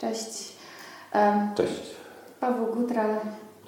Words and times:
Cześć. 0.00 0.52
Cześć. 1.56 1.80
Paweł 2.40 2.66
Gutral. 2.74 3.16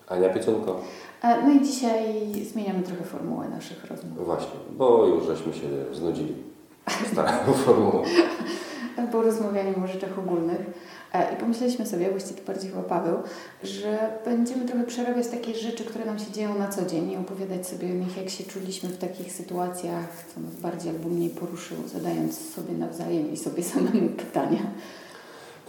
Ania 0.08 0.28
Piecunko. 0.28 0.80
E, 1.23 1.42
No 1.42 1.50
i 1.52 1.60
dzisiaj 1.66 2.05
zmieniamy 2.52 2.82
trochę 2.82 3.05
formułę 3.05 3.48
naszych 3.48 3.84
rozmów, 3.84 4.25
Właśnie, 4.26 4.50
bo 4.71 5.07
już 5.07 5.26
żeśmy 5.26 5.53
się 5.55 5.68
znudzili 5.92 6.34
starą 7.12 7.53
formułą. 7.64 8.03
bo 9.12 9.23
rozmawianiem 9.23 9.84
o 9.84 9.87
rzeczach 9.87 10.18
ogólnych. 10.18 10.61
E, 11.12 11.34
I 11.34 11.37
pomyśleliśmy 11.37 11.87
sobie, 11.87 12.11
właściwie 12.11 12.41
to 12.41 12.46
bardziej 12.46 12.71
chyba 12.71 12.83
Paweł, 12.83 13.17
że 13.62 13.99
będziemy 14.25 14.64
trochę 14.69 14.85
przerabiać 14.85 15.29
takie 15.29 15.55
rzeczy, 15.55 15.85
które 15.85 16.05
nam 16.05 16.19
się 16.19 16.33
dzieją 16.33 16.59
na 16.59 16.69
co 16.69 16.87
dzień 16.87 17.11
i 17.11 17.17
opowiadać 17.17 17.67
sobie 17.67 17.89
o 17.91 17.95
nich, 17.95 18.17
jak 18.17 18.30
się 18.30 18.45
czuliśmy 18.45 18.89
w 18.89 18.99
takich 18.99 19.33
sytuacjach, 19.33 20.25
co 20.35 20.41
nas 20.41 20.55
bardziej 20.55 20.91
albo 20.91 21.09
mniej 21.09 21.30
poruszyło, 21.30 21.89
zadając 21.89 22.55
sobie 22.55 22.75
nawzajem 22.75 23.33
i 23.33 23.37
sobie 23.37 23.62
samemu 23.62 24.09
pytania. 24.27 24.60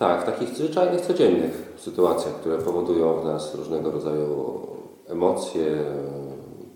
Tak, 0.04 0.22
w 0.22 0.26
takich 0.26 0.50
zwyczajnych, 0.50 1.02
codziennych 1.02 1.74
sytuacjach, 1.78 2.34
które 2.36 2.58
powodują 2.58 3.20
w 3.20 3.26
nas 3.26 3.56
różnego 3.56 3.92
rodzaju 3.92 4.60
emocje, 5.08 5.66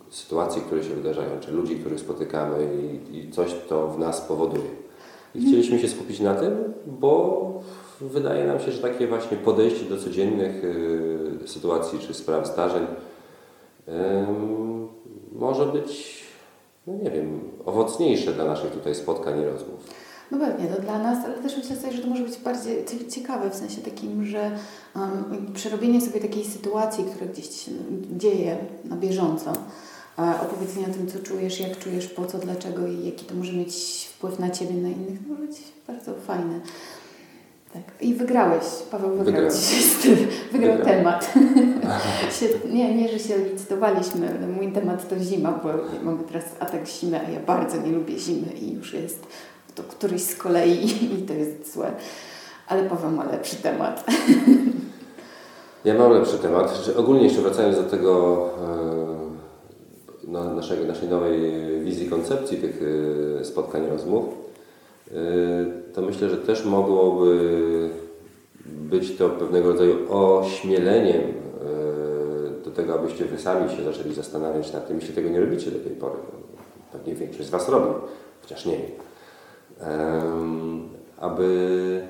sytuacje, 0.10 0.62
które 0.62 0.84
się 0.84 0.94
wydarzają, 0.94 1.30
czy 1.40 1.52
ludzi, 1.52 1.76
których 1.76 2.00
spotykamy 2.00 2.58
i, 3.12 3.18
i 3.18 3.32
coś 3.32 3.56
to 3.70 3.88
w 3.88 4.00
nas 4.00 4.22
powoduje. 4.22 4.70
I 5.36 5.42
chcieliśmy 5.42 5.80
się 5.80 5.88
skupić 5.88 6.20
na 6.20 6.36
tym, 6.36 6.74
bo 6.86 7.62
wydaje 8.02 8.48
nam 8.48 8.60
się, 8.60 8.72
że 8.72 8.82
takie 8.82 9.08
właśnie 9.08 9.38
podejście 9.38 9.86
do 9.86 9.98
codziennych 9.98 10.64
y, 10.64 11.48
sytuacji 11.48 12.00
czy 12.00 12.14
spraw, 12.14 12.48
zdarzeń 12.48 12.86
ym, 13.88 14.88
może 15.32 15.66
być, 15.66 16.24
no 16.88 16.94
nie 17.04 17.12
wiem, 17.12 17.40
owocniejsze 17.66 18.34
dla 18.34 18.46
naszych 18.46 18.72
tutaj 18.72 18.96
spotkań 18.96 19.42
i 19.42 19.46
rozmów. 19.46 20.07
No 20.32 20.38
pewnie, 20.38 20.68
to 20.68 20.82
dla 20.82 21.00
nas, 21.00 21.26
ale 21.26 21.34
też 21.34 21.58
myślę 21.58 21.76
sobie, 21.76 21.94
że 21.94 22.02
to 22.02 22.08
może 22.08 22.24
być 22.24 22.38
bardziej 22.38 22.86
cie- 22.86 23.08
ciekawe 23.12 23.50
w 23.50 23.56
sensie 23.56 23.82
takim, 23.82 24.26
że 24.26 24.52
um, 24.96 25.54
przerobienie 25.54 26.02
sobie 26.02 26.20
takiej 26.20 26.46
sytuacji, 26.46 27.04
która 27.04 27.32
gdzieś 27.32 27.50
się 27.50 27.72
dzieje 28.18 28.58
na 28.86 28.96
bieżąco, 28.96 29.54
e, 30.20 30.42
opowiedzenie 30.42 30.88
o 30.88 30.94
tym, 30.94 31.08
co 31.08 31.20
czujesz, 31.20 31.60
jak 31.60 31.80
czujesz, 31.80 32.08
po 32.08 32.26
co, 32.26 32.38
dlaczego 32.38 32.88
i 32.88 33.06
jaki 33.06 33.26
to 33.26 33.36
może 33.36 33.54
mieć 33.54 34.06
wpływ 34.14 34.40
na 34.40 34.50
Ciebie, 34.50 34.74
na 34.74 34.90
innych, 34.90 35.20
to 35.24 35.30
może 35.30 35.42
być 35.48 35.58
bardzo 35.88 36.14
fajne. 36.28 36.60
Tak. 37.74 37.84
I 38.02 38.14
wygrałeś, 38.14 38.64
Paweł 38.92 39.18
wygrał 39.18 39.52
styl, 39.52 40.16
wygrał 40.52 40.78
Wygrałem. 40.78 40.84
temat. 41.04 41.34
nie, 42.74 42.96
nie, 42.96 43.10
że 43.10 43.20
się 43.20 43.38
licytowaliśmy, 43.38 44.30
ale 44.38 44.48
mój 44.48 44.72
temat 44.72 45.10
to 45.10 45.20
zima, 45.20 45.52
bo 45.64 45.70
mamy 46.04 46.24
teraz 46.24 46.44
atak 46.60 46.88
zimy, 46.88 47.20
a 47.28 47.30
ja 47.30 47.40
bardzo 47.40 47.82
nie 47.82 47.92
lubię 47.92 48.20
zimy 48.20 48.48
i 48.62 48.74
już 48.74 48.94
jest 48.94 49.28
to 49.78 49.84
któryś 49.84 50.22
z 50.22 50.36
kolei 50.36 50.86
i 51.20 51.24
to 51.28 51.34
jest 51.34 51.74
złe. 51.74 51.92
Ale 52.68 52.84
Paweł 52.84 53.12
ma 53.12 53.26
lepszy 53.32 53.56
temat. 53.56 54.06
Ja 55.86 55.94
mam 55.94 56.12
lepszy 56.12 56.38
temat. 56.38 56.78
Że 56.86 56.98
ogólnie 56.98 57.24
jeszcze 57.24 57.42
wracając 57.42 57.76
do 57.76 57.84
tego 57.84 58.50
no, 60.28 60.54
naszego, 60.54 60.86
naszej 60.86 61.10
nowej 61.10 61.52
wizji 61.84 62.10
koncepcji 62.10 62.58
tych 62.58 62.82
e, 63.42 63.46
spotkań, 63.46 63.90
rozmów, 63.90 64.26
e, 64.26 65.14
to 65.94 66.02
myślę, 66.02 66.30
że 66.30 66.38
też 66.38 66.66
mogłoby 66.66 67.90
być 68.66 69.18
to 69.18 69.30
pewnego 69.30 69.70
rodzaju 69.70 69.96
ośmieleniem 70.10 71.22
do 72.66 72.72
tego, 72.72 72.94
abyście 72.94 73.26
wy 73.26 73.40
sami 73.40 73.78
się 73.78 73.84
zaczęli 73.84 74.14
zastanawiać 74.14 74.74
nad 74.74 74.88
tym, 74.88 75.00
jeśli 75.00 75.16
tego 75.16 75.30
nie 75.30 75.40
robicie 75.40 75.72
do 75.72 75.80
tej 75.80 75.92
pory. 75.92 76.20
Pewnie 76.92 77.16
większość 77.16 77.48
z 77.48 77.52
Was 77.52 77.70
robi, 77.70 77.94
chociaż 78.42 78.66
nie 78.66 78.78
wiem. 78.78 79.07
Aby 81.20 82.08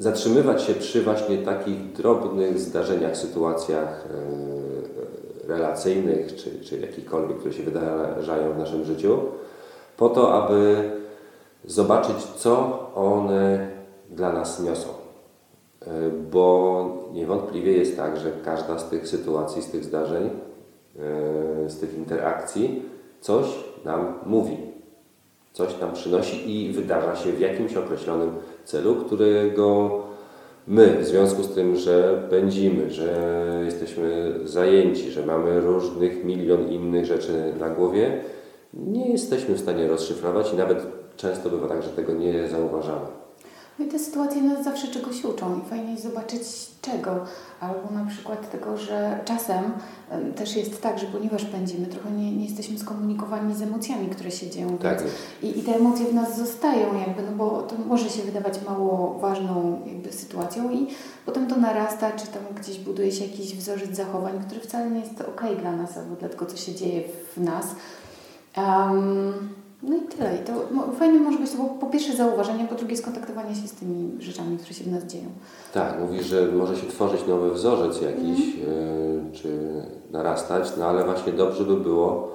zatrzymywać 0.00 0.62
się 0.62 0.74
przy 0.74 1.02
właśnie 1.02 1.38
takich 1.38 1.92
drobnych 1.92 2.58
zdarzeniach, 2.58 3.16
sytuacjach 3.16 4.06
e, 5.46 5.48
relacyjnych 5.48 6.36
czy, 6.36 6.60
czy 6.60 6.80
jakichkolwiek, 6.80 7.38
które 7.38 7.54
się 7.54 7.62
wydarzają 7.62 8.52
w 8.52 8.58
naszym 8.58 8.84
życiu, 8.84 9.18
po 9.96 10.08
to, 10.08 10.44
aby 10.44 10.90
zobaczyć, 11.64 12.16
co 12.36 12.78
one 12.94 13.70
dla 14.10 14.32
nas 14.32 14.62
niosą. 14.62 14.88
E, 15.80 15.86
Bo 16.30 16.86
niewątpliwie 17.12 17.72
jest 17.72 17.96
tak, 17.96 18.16
że 18.16 18.32
każda 18.44 18.78
z 18.78 18.88
tych 18.88 19.08
sytuacji, 19.08 19.62
z 19.62 19.70
tych 19.70 19.84
zdarzeń, 19.84 20.24
e, 20.26 21.70
z 21.70 21.80
tych 21.80 21.94
interakcji 21.94 22.82
coś 23.20 23.46
nam 23.84 24.14
mówi 24.26 24.69
coś 25.52 25.80
nam 25.80 25.92
przynosi 25.92 26.56
i 26.56 26.72
wydarza 26.72 27.16
się 27.16 27.32
w 27.32 27.40
jakimś 27.40 27.76
określonym 27.76 28.30
celu, 28.64 28.96
którego 28.96 29.90
my, 30.66 30.98
w 31.00 31.06
związku 31.06 31.42
z 31.42 31.54
tym, 31.54 31.76
że 31.76 32.22
pędzimy, 32.30 32.90
że 32.90 33.62
jesteśmy 33.64 34.34
zajęci, 34.44 35.10
że 35.10 35.26
mamy 35.26 35.60
różnych 35.60 36.24
milion 36.24 36.68
innych 36.68 37.06
rzeczy 37.06 37.52
na 37.60 37.70
głowie, 37.70 38.20
nie 38.74 39.08
jesteśmy 39.08 39.54
w 39.54 39.60
stanie 39.60 39.88
rozszyfrować 39.88 40.52
i 40.52 40.56
nawet 40.56 40.86
często 41.16 41.50
bywa 41.50 41.68
tak, 41.68 41.82
że 41.82 41.88
tego 41.88 42.12
nie 42.12 42.48
zauważamy. 42.48 43.19
No 43.80 43.86
i 43.86 43.88
te 43.88 43.98
sytuacje 43.98 44.42
nas 44.42 44.64
zawsze 44.64 44.88
czegoś 44.88 45.24
uczą 45.24 45.60
i 45.60 45.70
fajnie 45.70 45.90
jest 45.90 46.02
zobaczyć 46.02 46.42
czego. 46.82 47.24
Albo 47.60 47.90
na 47.90 48.06
przykład 48.10 48.50
tego, 48.50 48.76
że 48.76 49.20
czasem 49.24 49.64
em, 50.10 50.32
też 50.32 50.56
jest 50.56 50.82
tak, 50.82 50.98
że 50.98 51.06
ponieważ 51.06 51.44
pędzimy, 51.44 51.86
trochę 51.86 52.10
nie, 52.10 52.36
nie 52.36 52.44
jesteśmy 52.44 52.78
skomunikowani 52.78 53.54
z 53.54 53.62
emocjami, 53.62 54.08
które 54.08 54.30
się 54.30 54.50
dzieją. 54.50 54.78
Tak. 54.78 55.04
I, 55.42 55.58
I 55.58 55.62
te 55.62 55.76
emocje 55.76 56.06
w 56.06 56.14
nas 56.14 56.38
zostają 56.38 56.98
jakby, 56.98 57.22
no 57.22 57.32
bo 57.36 57.62
to 57.62 57.76
może 57.86 58.10
się 58.10 58.22
wydawać 58.22 58.54
mało 58.66 59.18
ważną 59.18 59.80
jakby 59.86 60.12
sytuacją 60.12 60.70
i 60.70 60.86
potem 61.26 61.46
to 61.46 61.56
narasta, 61.56 62.12
czy 62.12 62.26
tam 62.26 62.42
gdzieś 62.60 62.78
buduje 62.78 63.12
się 63.12 63.24
jakiś 63.24 63.56
wzorzec 63.56 63.96
zachowań, 63.96 64.44
który 64.46 64.60
wcale 64.60 64.90
nie 64.90 65.00
jest 65.00 65.20
okej 65.20 65.56
dla 65.56 65.72
nas 65.72 65.98
albo 65.98 66.16
dla 66.16 66.28
tego, 66.28 66.46
co 66.46 66.56
się 66.56 66.74
dzieje 66.74 67.02
w 67.36 67.40
nas. 67.40 67.66
Em, 68.56 69.60
no 69.82 69.96
i 69.96 70.00
tyle. 70.00 70.36
I 70.36 70.38
to 70.38 70.52
fajne 70.98 71.20
może 71.20 71.38
być 71.38 71.50
to 71.50 71.56
po, 71.80 71.86
pierwsze 71.86 72.16
zauważenie, 72.16 72.64
po 72.64 72.74
drugie 72.74 72.96
skontaktowanie 72.96 73.54
się 73.54 73.68
z 73.68 73.72
tymi 73.72 74.22
rzeczami, 74.22 74.56
które 74.56 74.74
się 74.74 74.84
w 74.84 74.92
nas 74.92 75.04
dzieją. 75.04 75.24
Tak, 75.74 76.00
mówisz, 76.00 76.26
że 76.26 76.46
może 76.46 76.76
się 76.76 76.86
tworzyć 76.86 77.26
nowy 77.26 77.50
wzorzec 77.50 78.00
jakiś, 78.02 78.40
y, 78.40 79.32
czy 79.32 79.82
narastać, 80.10 80.72
no 80.78 80.84
ale 80.84 81.04
właśnie 81.04 81.32
dobrze 81.32 81.64
by 81.64 81.76
było, 81.76 82.28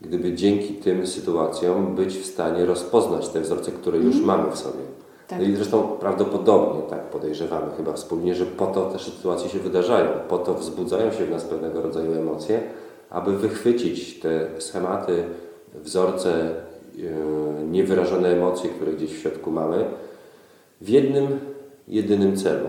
gdyby 0.00 0.34
dzięki 0.34 0.74
tym 0.74 1.06
sytuacjom 1.06 1.94
być 1.94 2.18
w 2.18 2.26
stanie 2.26 2.66
rozpoznać 2.66 3.28
te 3.28 3.40
wzorce, 3.40 3.72
które 3.72 3.98
już 3.98 4.20
mamy 4.20 4.50
w 4.50 4.58
sobie. 4.58 4.84
Tak. 5.28 5.38
No 5.38 5.44
I 5.44 5.56
zresztą 5.56 5.82
prawdopodobnie 6.00 6.82
tak 6.82 7.00
podejrzewamy 7.00 7.66
chyba 7.76 7.92
wspólnie, 7.92 8.34
że 8.34 8.46
po 8.46 8.66
to 8.66 8.90
te 8.90 8.98
sytuacje 8.98 9.48
się 9.48 9.58
wydarzają, 9.58 10.10
po 10.28 10.38
to 10.38 10.54
wzbudzają 10.54 11.12
się 11.12 11.24
w 11.26 11.30
nas 11.30 11.44
pewnego 11.44 11.82
rodzaju 11.82 12.12
emocje, 12.12 12.60
aby 13.10 13.38
wychwycić 13.38 14.20
te 14.20 14.60
schematy, 14.60 15.24
wzorce, 15.74 16.54
niewyrażone 17.70 18.28
emocje, 18.28 18.70
które 18.70 18.92
gdzieś 18.92 19.14
w 19.14 19.18
środku 19.18 19.50
mamy, 19.50 19.84
w 20.80 20.88
jednym, 20.88 21.40
jedynym 21.88 22.36
celu 22.36 22.68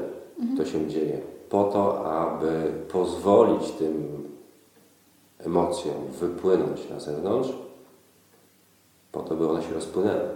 to 0.58 0.66
się 0.66 0.88
dzieje. 0.88 1.22
Po 1.50 1.64
to, 1.64 2.06
aby 2.06 2.72
pozwolić 2.92 3.72
tym 3.72 4.24
emocjom 5.40 5.96
wypłynąć 6.20 6.90
na 6.90 7.00
zewnątrz, 7.00 7.50
po 9.12 9.22
to, 9.22 9.36
by 9.36 9.50
one 9.50 9.64
się 9.64 9.74
rozpłynęły, 9.74 10.30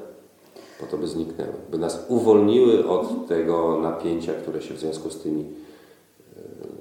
po 0.80 0.86
to, 0.86 0.98
by 0.98 1.08
zniknęły, 1.08 1.54
by 1.72 1.78
nas 1.78 2.06
uwolniły 2.08 2.90
od 2.90 3.28
tego 3.28 3.80
napięcia, 3.82 4.34
które 4.34 4.62
się 4.62 4.74
w 4.74 4.80
związku 4.80 5.10
z 5.10 5.22
tymi 5.22 5.40
yy, 5.40 5.48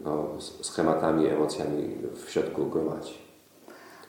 no, 0.04 0.26
schematami, 0.60 1.26
emocjami 1.26 1.88
w 2.26 2.30
środku 2.30 2.66
gromadzi. 2.66 3.27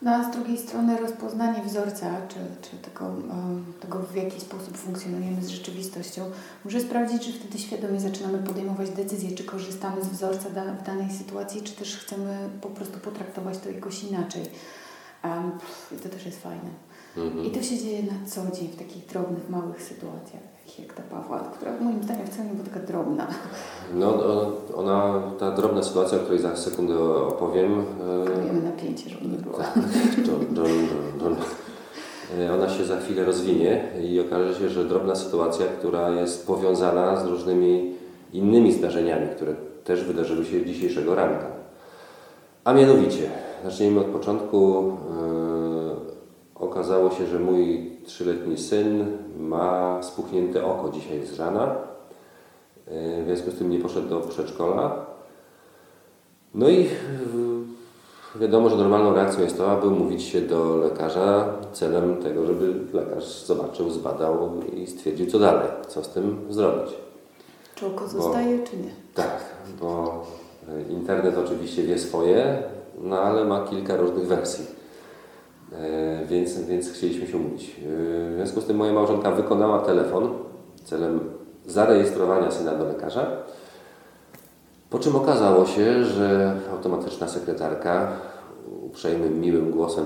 No 0.01 0.11
a 0.11 0.31
z 0.31 0.35
drugiej 0.35 0.57
strony 0.57 0.97
rozpoznanie 0.97 1.63
wzorca, 1.63 2.05
czy, 2.27 2.35
czy 2.69 2.77
tego, 2.77 3.13
tego, 3.79 3.99
w 3.99 4.15
jaki 4.15 4.41
sposób 4.41 4.77
funkcjonujemy 4.77 5.41
z 5.41 5.49
rzeczywistością, 5.49 6.31
może 6.65 6.81
sprawdzić, 6.81 7.25
czy 7.25 7.33
wtedy 7.33 7.59
świadomie 7.59 7.99
zaczynamy 7.99 8.37
podejmować 8.37 8.89
decyzje, 8.89 9.35
czy 9.35 9.43
korzystamy 9.43 10.03
z 10.03 10.07
wzorca 10.07 10.49
w 10.49 10.85
danej 10.85 11.13
sytuacji, 11.17 11.61
czy 11.61 11.73
też 11.75 11.97
chcemy 11.97 12.49
po 12.61 12.69
prostu 12.69 12.99
potraktować 12.99 13.57
to 13.57 13.69
jakoś 13.69 14.03
inaczej. 14.03 14.43
Um, 15.23 15.51
pff, 15.51 16.03
to 16.03 16.09
też 16.09 16.25
jest 16.25 16.41
fajne. 16.43 16.69
Mhm. 17.17 17.45
I 17.45 17.51
to 17.51 17.61
się 17.61 17.77
dzieje 17.77 18.03
na 18.03 18.29
co 18.29 18.55
dzień 18.55 18.67
w 18.67 18.75
takich 18.75 19.05
drobnych, 19.05 19.49
małych 19.49 19.81
sytuacjach, 19.83 20.41
takich 20.65 20.79
jak 20.79 20.93
ta 20.93 21.01
Pawła, 21.03 21.39
która 21.39 21.71
moim 21.81 22.03
zdaniem 22.03 22.27
wcale 22.27 22.49
nie 22.49 22.53
była 22.55 22.65
taka 22.69 22.79
drobna. 22.85 23.27
No, 23.93 24.13
ona, 24.75 25.21
ta 25.39 25.51
drobna 25.51 25.83
sytuacja, 25.83 26.17
o 26.17 26.21
której 26.21 26.39
za 26.41 26.55
sekundę 26.55 26.99
opowiem, 27.03 27.85
Wiemy 28.45 28.61
napięcie, 28.61 29.09
żeby 29.09 29.27
nie 29.27 29.37
było. 29.37 29.57
John, 30.17 30.25
John, 30.27 30.55
John, 30.55 30.87
John. 31.21 31.35
E, 32.39 32.53
Ona 32.53 32.69
się 32.69 32.85
za 32.85 32.99
chwilę 32.99 33.25
rozwinie 33.25 33.83
i 34.03 34.19
okaże 34.19 34.59
się, 34.59 34.69
że 34.69 34.85
drobna 34.85 35.15
sytuacja, 35.15 35.65
która 35.65 36.09
jest 36.09 36.47
powiązana 36.47 37.23
z 37.23 37.25
różnymi 37.25 37.93
innymi 38.33 38.73
zdarzeniami, 38.73 39.27
które 39.35 39.55
też 39.83 40.03
wydarzyły 40.03 40.45
się 40.45 40.65
dzisiejszego 40.65 41.15
ranka. 41.15 41.45
A 42.63 42.73
mianowicie, 42.73 43.29
zacznijmy 43.63 43.99
od 43.99 44.07
początku. 44.07 44.83
E, 44.85 46.09
Okazało 46.55 47.09
się, 47.11 47.27
że 47.27 47.39
mój 47.39 47.91
trzyletni 48.05 48.57
syn 48.57 49.17
ma 49.39 50.03
spuchnięte 50.03 50.65
oko 50.65 50.89
dzisiaj 50.89 51.25
z 51.25 51.39
rana. 51.39 51.75
W 52.87 53.23
związku 53.25 53.51
z 53.51 53.55
tym 53.57 53.69
nie 53.69 53.79
poszedł 53.79 54.09
do 54.09 54.19
przedszkola. 54.19 55.05
No 56.55 56.69
i 56.69 56.87
wiadomo, 58.35 58.69
że 58.69 58.75
normalną 58.75 59.13
reakcją 59.13 59.43
jest 59.43 59.57
to, 59.57 59.71
aby 59.71 59.87
umówić 59.87 60.23
się 60.23 60.41
do 60.41 60.77
lekarza 60.77 61.53
celem 61.73 62.17
tego, 62.17 62.45
żeby 62.45 62.73
lekarz 62.93 63.45
zobaczył, 63.45 63.89
zbadał 63.89 64.51
i 64.73 64.87
stwierdził, 64.87 65.27
co 65.27 65.39
dalej, 65.39 65.67
co 65.87 66.03
z 66.03 66.09
tym 66.09 66.39
zrobić. 66.49 66.93
Czy 67.75 67.85
oko 67.85 68.07
zostaje, 68.07 68.59
czy 68.63 68.77
nie? 68.77 68.91
Tak, 69.13 69.39
bo 69.81 70.23
internet 70.89 71.37
oczywiście 71.37 71.83
wie 71.83 71.97
swoje, 71.97 72.63
no 73.03 73.19
ale 73.19 73.45
ma 73.45 73.67
kilka 73.67 73.95
różnych 73.95 74.27
wersji. 74.27 74.65
E, 75.73 76.25
więc, 76.25 76.61
więc 76.61 76.91
chcieliśmy 76.91 77.27
się 77.27 77.37
umówić. 77.37 77.69
E, 77.69 77.71
w 78.31 78.33
związku 78.35 78.61
z 78.61 78.65
tym 78.65 78.77
moja 78.77 78.93
małżonka 78.93 79.31
wykonała 79.31 79.79
telefon 79.79 80.29
celem 80.83 81.19
zarejestrowania 81.65 82.51
syna 82.51 82.75
do 82.75 82.85
lekarza. 82.85 83.27
Po 84.89 84.99
czym 84.99 85.15
okazało 85.15 85.65
się, 85.65 86.03
że 86.03 86.55
automatyczna 86.71 87.27
sekretarka 87.27 88.11
uprzejmym, 88.81 89.41
miłym 89.41 89.71
głosem, 89.71 90.05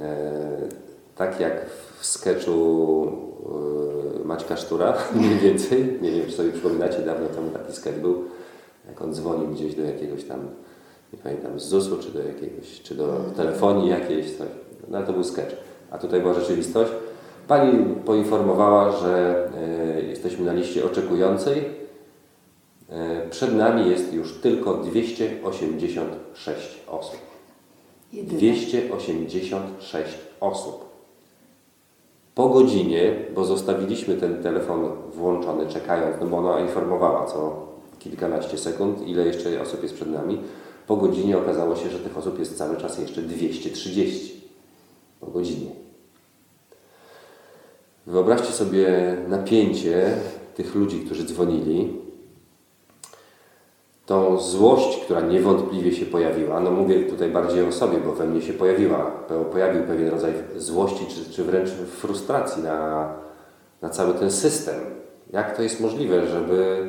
e, 0.00 0.68
tak 1.16 1.40
jak 1.40 1.66
w 2.00 2.06
sketchu 2.06 3.06
Maćka 4.24 4.56
Sztura, 4.56 4.94
mniej 5.16 5.38
więcej, 5.38 5.98
nie 6.02 6.10
wiem 6.10 6.26
czy 6.26 6.32
sobie 6.32 6.52
przypominacie, 6.52 6.98
dawno 6.98 7.28
temu 7.28 7.50
taki 7.50 7.72
sketch 7.72 7.98
był, 7.98 8.24
jak 8.88 9.02
on 9.02 9.14
dzwonił 9.14 9.48
gdzieś 9.48 9.74
do 9.74 9.82
jakiegoś 9.82 10.24
tam, 10.24 10.40
nie 11.12 11.18
pamiętam, 11.18 11.60
z 11.60 11.64
ZUS-u, 11.64 11.98
czy 11.98 12.10
do 12.10 12.22
jakiegoś, 12.22 12.82
czy 12.82 12.94
do 12.94 13.20
telefonii 13.36 13.88
jakiejś, 13.88 14.36
coś. 14.36 14.48
No 14.88 15.02
to 15.02 15.12
był 15.12 15.24
sketch. 15.24 15.56
A 15.90 15.98
tutaj 15.98 16.20
była 16.20 16.34
rzeczywistość. 16.34 16.92
Pani 17.48 17.94
poinformowała, 17.94 18.92
że 18.92 19.44
e, 19.56 20.02
jesteśmy 20.02 20.44
na 20.44 20.52
liście 20.52 20.84
oczekującej. 20.84 21.64
E, 22.88 23.28
przed 23.30 23.54
nami 23.54 23.90
jest 23.90 24.12
już 24.12 24.40
tylko 24.40 24.74
286 24.74 26.84
osób. 26.88 27.20
286 28.12 30.18
osób. 30.40 30.90
Po 32.34 32.48
godzinie, 32.48 33.16
bo 33.34 33.44
zostawiliśmy 33.44 34.16
ten 34.16 34.42
telefon 34.42 34.88
włączony, 35.14 35.66
czekając, 35.66 36.16
no 36.20 36.26
bo 36.26 36.36
ona 36.36 36.60
informowała 36.60 37.26
co 37.26 37.66
kilkanaście 37.98 38.58
sekund, 38.58 39.08
ile 39.08 39.26
jeszcze 39.26 39.62
osób 39.62 39.82
jest 39.82 39.94
przed 39.94 40.10
nami. 40.10 40.38
Po 40.90 40.96
godzinie 40.96 41.38
okazało 41.38 41.76
się, 41.76 41.90
że 41.90 41.98
tych 41.98 42.18
osób 42.18 42.38
jest 42.38 42.58
cały 42.58 42.76
czas 42.76 42.98
jeszcze 42.98 43.22
230. 43.22 44.50
Po 45.20 45.26
godzinie. 45.26 45.70
Wyobraźcie 48.06 48.52
sobie 48.52 49.16
napięcie 49.28 50.16
tych 50.54 50.74
ludzi, 50.74 51.00
którzy 51.00 51.24
dzwonili, 51.24 51.96
tą 54.06 54.40
złość, 54.40 55.04
która 55.04 55.20
niewątpliwie 55.20 55.92
się 55.92 56.06
pojawiła, 56.06 56.60
no 56.60 56.70
mówię 56.70 57.04
tutaj 57.04 57.30
bardziej 57.30 57.64
o 57.64 57.72
sobie, 57.72 57.98
bo 57.98 58.12
we 58.12 58.26
mnie 58.26 58.42
się 58.42 58.52
pojawiła, 58.52 59.10
pojawił 59.52 59.82
pewien 59.82 60.08
rodzaj 60.08 60.32
złości, 60.56 61.06
czy, 61.06 61.32
czy 61.32 61.44
wręcz 61.44 61.70
frustracji 61.70 62.62
na, 62.62 63.12
na 63.82 63.88
cały 63.88 64.14
ten 64.14 64.30
system. 64.30 64.80
Jak 65.32 65.56
to 65.56 65.62
jest 65.62 65.80
możliwe, 65.80 66.26
żeby... 66.26 66.86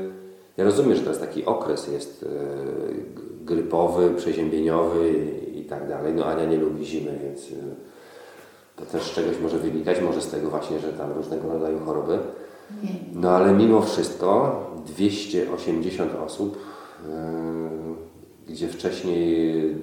Ja 0.57 0.63
rozumiem, 0.63 0.95
że 0.95 1.01
to 1.01 1.09
jest 1.09 1.21
taki 1.21 1.45
okres, 1.45 1.87
jest 1.87 2.21
yy, 2.21 3.30
grypowy, 3.45 4.09
przeziębieniowy 4.17 5.13
i, 5.55 5.65
tak 5.65 5.87
dalej. 5.87 6.13
No 6.13 6.25
Ania 6.25 6.45
nie 6.45 6.57
lubi 6.57 6.85
zimy, 6.85 7.19
więc 7.23 7.49
yy, 7.49 7.57
to 8.75 8.85
też 8.85 9.03
z 9.03 9.11
czegoś 9.11 9.39
może 9.39 9.57
wynikać, 9.57 10.01
może 10.01 10.21
z 10.21 10.31
tego 10.31 10.49
właśnie, 10.49 10.79
że 10.79 10.93
tam 10.93 11.11
różnego 11.11 11.53
rodzaju 11.53 11.79
choroby. 11.79 12.19
No 13.13 13.29
ale 13.29 13.53
mimo 13.53 13.81
wszystko 13.81 14.59
280 14.85 16.11
osób 16.25 16.57
gdzie 18.47 18.67
wcześniej 18.67 19.75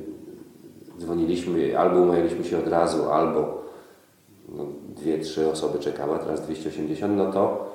dzwoniliśmy, 0.99 1.79
albo 1.79 2.01
umawialiśmy 2.01 2.45
się 2.45 2.59
od 2.59 2.69
razu, 2.69 3.11
albo 3.11 3.63
no, 4.49 4.67
dwie, 4.89 5.19
trzy 5.19 5.51
osoby 5.51 5.79
czekały, 5.79 6.15
a 6.15 6.19
teraz 6.19 6.43
280, 6.43 7.17
no 7.17 7.33
to 7.33 7.73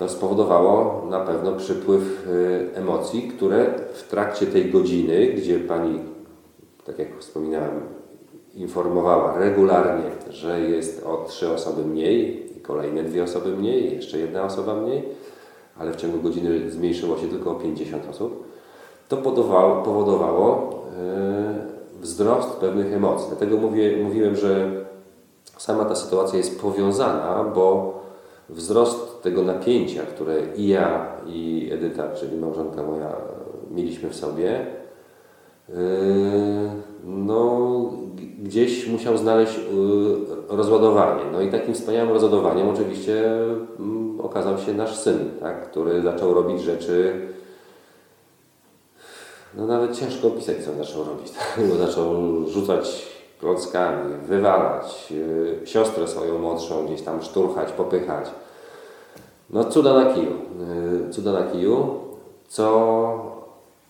to 0.00 0.08
spowodowało 0.08 1.06
na 1.10 1.20
pewno 1.20 1.52
przypływ 1.52 2.26
y, 2.26 2.70
emocji, 2.74 3.22
które 3.22 3.74
w 3.92 4.08
trakcie 4.08 4.46
tej 4.46 4.70
godziny, 4.70 5.26
gdzie 5.26 5.58
Pani, 5.58 5.98
tak 6.86 6.98
jak 6.98 7.18
wspominałem, 7.18 7.80
informowała 8.54 9.38
regularnie, 9.38 10.10
że 10.30 10.60
jest 10.60 11.06
o 11.06 11.24
trzy 11.28 11.52
osoby 11.52 11.84
mniej, 11.84 12.46
kolejne 12.62 13.02
dwie 13.02 13.24
osoby 13.24 13.56
mniej, 13.56 13.96
jeszcze 13.96 14.18
jedna 14.18 14.44
osoba 14.44 14.74
mniej, 14.74 15.04
ale 15.78 15.92
w 15.92 15.96
ciągu 15.96 16.18
godziny 16.18 16.70
zmniejszyło 16.70 17.18
się 17.18 17.28
tylko 17.28 17.50
o 17.50 17.54
50 17.54 18.08
osób 18.10 18.44
to 19.08 19.16
powodowało, 19.16 20.84
e, 20.98 21.54
wzrost 22.00 22.48
pewnych 22.50 22.92
emocji. 22.92 23.26
Dlatego 23.28 23.56
mówię, 23.56 23.96
mówiłem, 24.04 24.36
że 24.36 24.70
sama 25.58 25.84
ta 25.84 25.94
sytuacja 25.94 26.38
jest 26.38 26.60
powiązana, 26.60 27.44
bo 27.54 27.94
wzrost 28.48 29.09
tego 29.22 29.42
napięcia, 29.42 30.02
które 30.02 30.36
i 30.56 30.68
ja, 30.68 31.16
i 31.26 31.70
Edyta, 31.72 32.14
czyli 32.14 32.36
małżonka 32.36 32.82
moja, 32.82 33.16
mieliśmy 33.70 34.10
w 34.10 34.16
sobie, 34.16 34.66
e, 35.68 35.74
no, 37.04 37.70
gdzieś 38.42 38.88
musiał 38.88 39.18
znaleźć 39.18 39.58
e, 39.58 40.56
rozładowanie. 40.56 41.22
No 41.32 41.40
i 41.40 41.50
takim 41.50 41.74
wspaniałym 41.74 42.12
rozładowaniem 42.12 42.68
oczywiście 42.68 43.32
mm, 43.78 44.20
okazał 44.20 44.58
się 44.58 44.74
nasz 44.74 44.96
syn, 44.96 45.18
tak, 45.40 45.70
który 45.70 46.02
zaczął 46.02 46.34
robić 46.34 46.62
rzeczy, 46.62 47.28
no 49.54 49.66
nawet 49.66 49.96
ciężko 49.96 50.28
opisać, 50.28 50.56
co 50.56 50.84
zaczął 50.84 51.04
robić. 51.04 51.32
Bo 51.68 51.86
zaczął 51.86 52.14
rzucać 52.46 53.06
klockami, 53.40 54.14
wywalać, 54.26 55.10
yy, 55.10 55.66
siostrę 55.66 56.08
swoją 56.08 56.38
młodszą 56.38 56.86
gdzieś 56.86 57.02
tam 57.02 57.22
szturchać, 57.22 57.72
popychać. 57.72 58.26
No 59.52 59.64
cuda 59.64 59.94
na 59.94 60.14
kiju. 60.14 60.32
Yy, 61.06 61.10
cuda 61.10 61.32
na 61.32 61.42
kiju, 61.42 61.94
co 62.48 63.40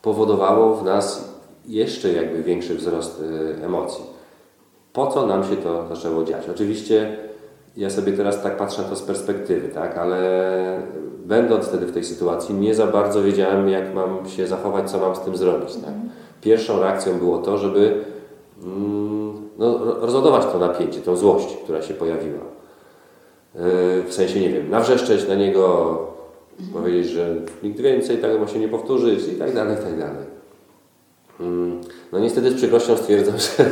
powodowało 0.03 0.77
w 0.77 0.85
nas 0.85 1.35
jeszcze 1.69 2.13
jakby 2.13 2.43
większy 2.43 2.75
wzrost 2.75 3.23
yy, 3.59 3.65
emocji. 3.65 4.05
Po 4.93 5.07
co 5.07 5.27
nam 5.27 5.45
się 5.45 5.57
to 5.57 5.89
zaczęło 5.89 6.25
dziać? 6.25 6.49
Oczywiście 6.49 7.17
ja 7.77 7.91
sobie 7.91 8.13
teraz 8.13 8.43
tak 8.43 8.57
patrzę 8.57 8.83
na 8.83 8.89
to 8.89 8.97
z 8.97 9.03
perspektywy, 9.03 9.69
tak, 9.69 9.99
ale 9.99 10.83
będąc 11.25 11.65
wtedy 11.65 11.87
w 11.87 11.93
tej 11.93 12.05
sytuacji, 12.05 12.55
nie 12.55 12.75
za 12.75 12.87
bardzo 12.87 13.23
wiedziałem, 13.23 13.69
jak 13.69 13.95
mam 13.95 14.29
się 14.29 14.47
zachować, 14.47 14.91
co 14.91 14.99
mam 14.99 15.17
z 15.17 15.21
tym 15.21 15.37
zrobić. 15.37 15.75
Tak. 15.75 15.95
Pierwszą 16.41 16.81
reakcją 16.81 17.19
było 17.19 17.39
to, 17.39 17.59
żeby 17.59 18.05
mm, 18.65 19.49
no, 19.59 19.79
rozładować 20.01 20.47
to 20.47 20.59
napięcie, 20.59 21.01
tą 21.01 21.17
złość, 21.17 21.57
która 21.65 21.83
się 21.83 21.95
pojawiła. 21.95 22.60
Yy, 23.55 24.03
w 24.03 24.15
sensie, 24.15 24.41
nie 24.41 24.51
wiem, 24.51 24.71
nawrzeszczeć 24.71 25.29
na 25.29 25.35
niego, 25.35 25.99
mhm. 26.61 26.83
powiedzieć, 26.83 27.13
że 27.13 27.35
nigdy 27.63 27.83
więcej 27.83 28.19
tego 28.19 28.39
ma 28.39 28.49
się 28.49 28.59
nie 28.59 28.69
powtórzyć 28.69 29.29
i 29.29 29.37
tak 29.37 29.55
dalej, 29.55 29.77
i 29.81 29.85
tak 29.85 29.99
dalej. 29.99 30.27
Yy, 31.41 31.47
no 32.13 32.19
niestety 32.19 32.51
z 32.51 32.55
przykrością 32.55 32.97
stwierdzam, 32.97 33.35
że, 33.59 33.71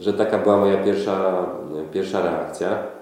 że 0.00 0.12
taka 0.12 0.38
była 0.38 0.56
moja 0.56 0.84
pierwsza, 0.84 1.46
pierwsza 1.92 2.22
reakcja. 2.22 2.96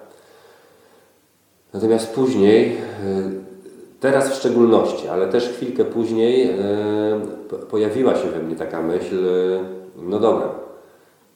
Natomiast 1.74 2.14
później, 2.14 2.76
e, 2.76 3.30
teraz 4.00 4.30
w 4.30 4.34
szczególności, 4.34 5.08
ale 5.08 5.28
też 5.28 5.48
chwilkę 5.48 5.84
później 5.84 6.50
e, 6.50 6.56
pojawiła 7.70 8.14
się 8.14 8.28
we 8.28 8.38
mnie 8.38 8.56
taka 8.56 8.82
myśl, 8.82 9.28
e, 9.28 9.64
no 9.96 10.20
dobra, 10.20 10.48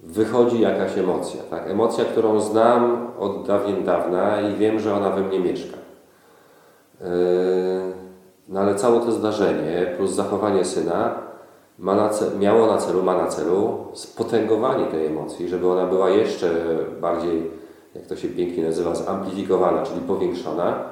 wychodzi 0.01 0.61
jakaś 0.61 0.99
emocja, 0.99 1.43
tak? 1.51 1.71
Emocja, 1.71 2.05
którą 2.05 2.41
znam 2.41 3.11
od 3.19 3.47
dawien 3.47 3.85
dawna 3.85 4.41
i 4.41 4.55
wiem, 4.55 4.81
że 4.81 4.95
ona 4.95 5.11
we 5.11 5.23
mnie 5.23 5.41
mieszka. 5.41 5.77
No 8.49 8.61
ale 8.61 8.75
całe 8.75 9.01
to 9.01 9.13
zdarzenie 9.13 9.95
plus 9.97 10.11
zachowanie 10.11 10.65
syna 10.65 11.15
ma 11.79 11.95
na 11.95 12.11
miało 12.39 12.67
na 12.67 12.77
celu, 12.77 13.03
ma 13.03 13.17
na 13.17 13.27
celu 13.27 13.79
spotęgowanie 13.93 14.87
tej 14.87 15.07
emocji, 15.07 15.49
żeby 15.49 15.69
ona 15.69 15.87
była 15.87 16.11
jeszcze 16.11 16.51
bardziej 17.01 17.51
jak 17.95 18.07
to 18.07 18.17
się 18.17 18.29
pięknie 18.29 18.65
nazywa, 18.65 18.95
zamplifikowana, 18.95 19.83
czyli 19.83 20.01
powiększona, 20.01 20.85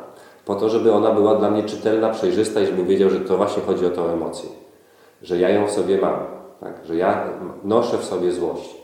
po 0.45 0.55
to, 0.55 0.69
żeby 0.69 0.93
ona 0.93 1.13
była 1.13 1.35
dla 1.35 1.51
mnie 1.51 1.63
czytelna, 1.63 2.11
przejrzysta 2.11 2.61
i 2.61 2.67
żebym 2.67 2.87
wiedział, 2.87 3.11
że 3.11 3.21
to 3.21 3.37
właśnie 3.37 3.63
chodzi 3.63 3.87
o 3.87 3.91
tą 3.91 4.09
emocję. 4.09 4.49
Że 5.23 5.39
ja 5.39 5.49
ją 5.49 5.67
w 5.67 5.71
sobie 5.71 5.99
mam, 5.99 6.17
tak? 6.61 6.75
że 6.85 6.97
ja 6.97 7.25
noszę 7.65 7.99
w 7.99 8.05
sobie 8.05 8.33
złość. 8.33 8.76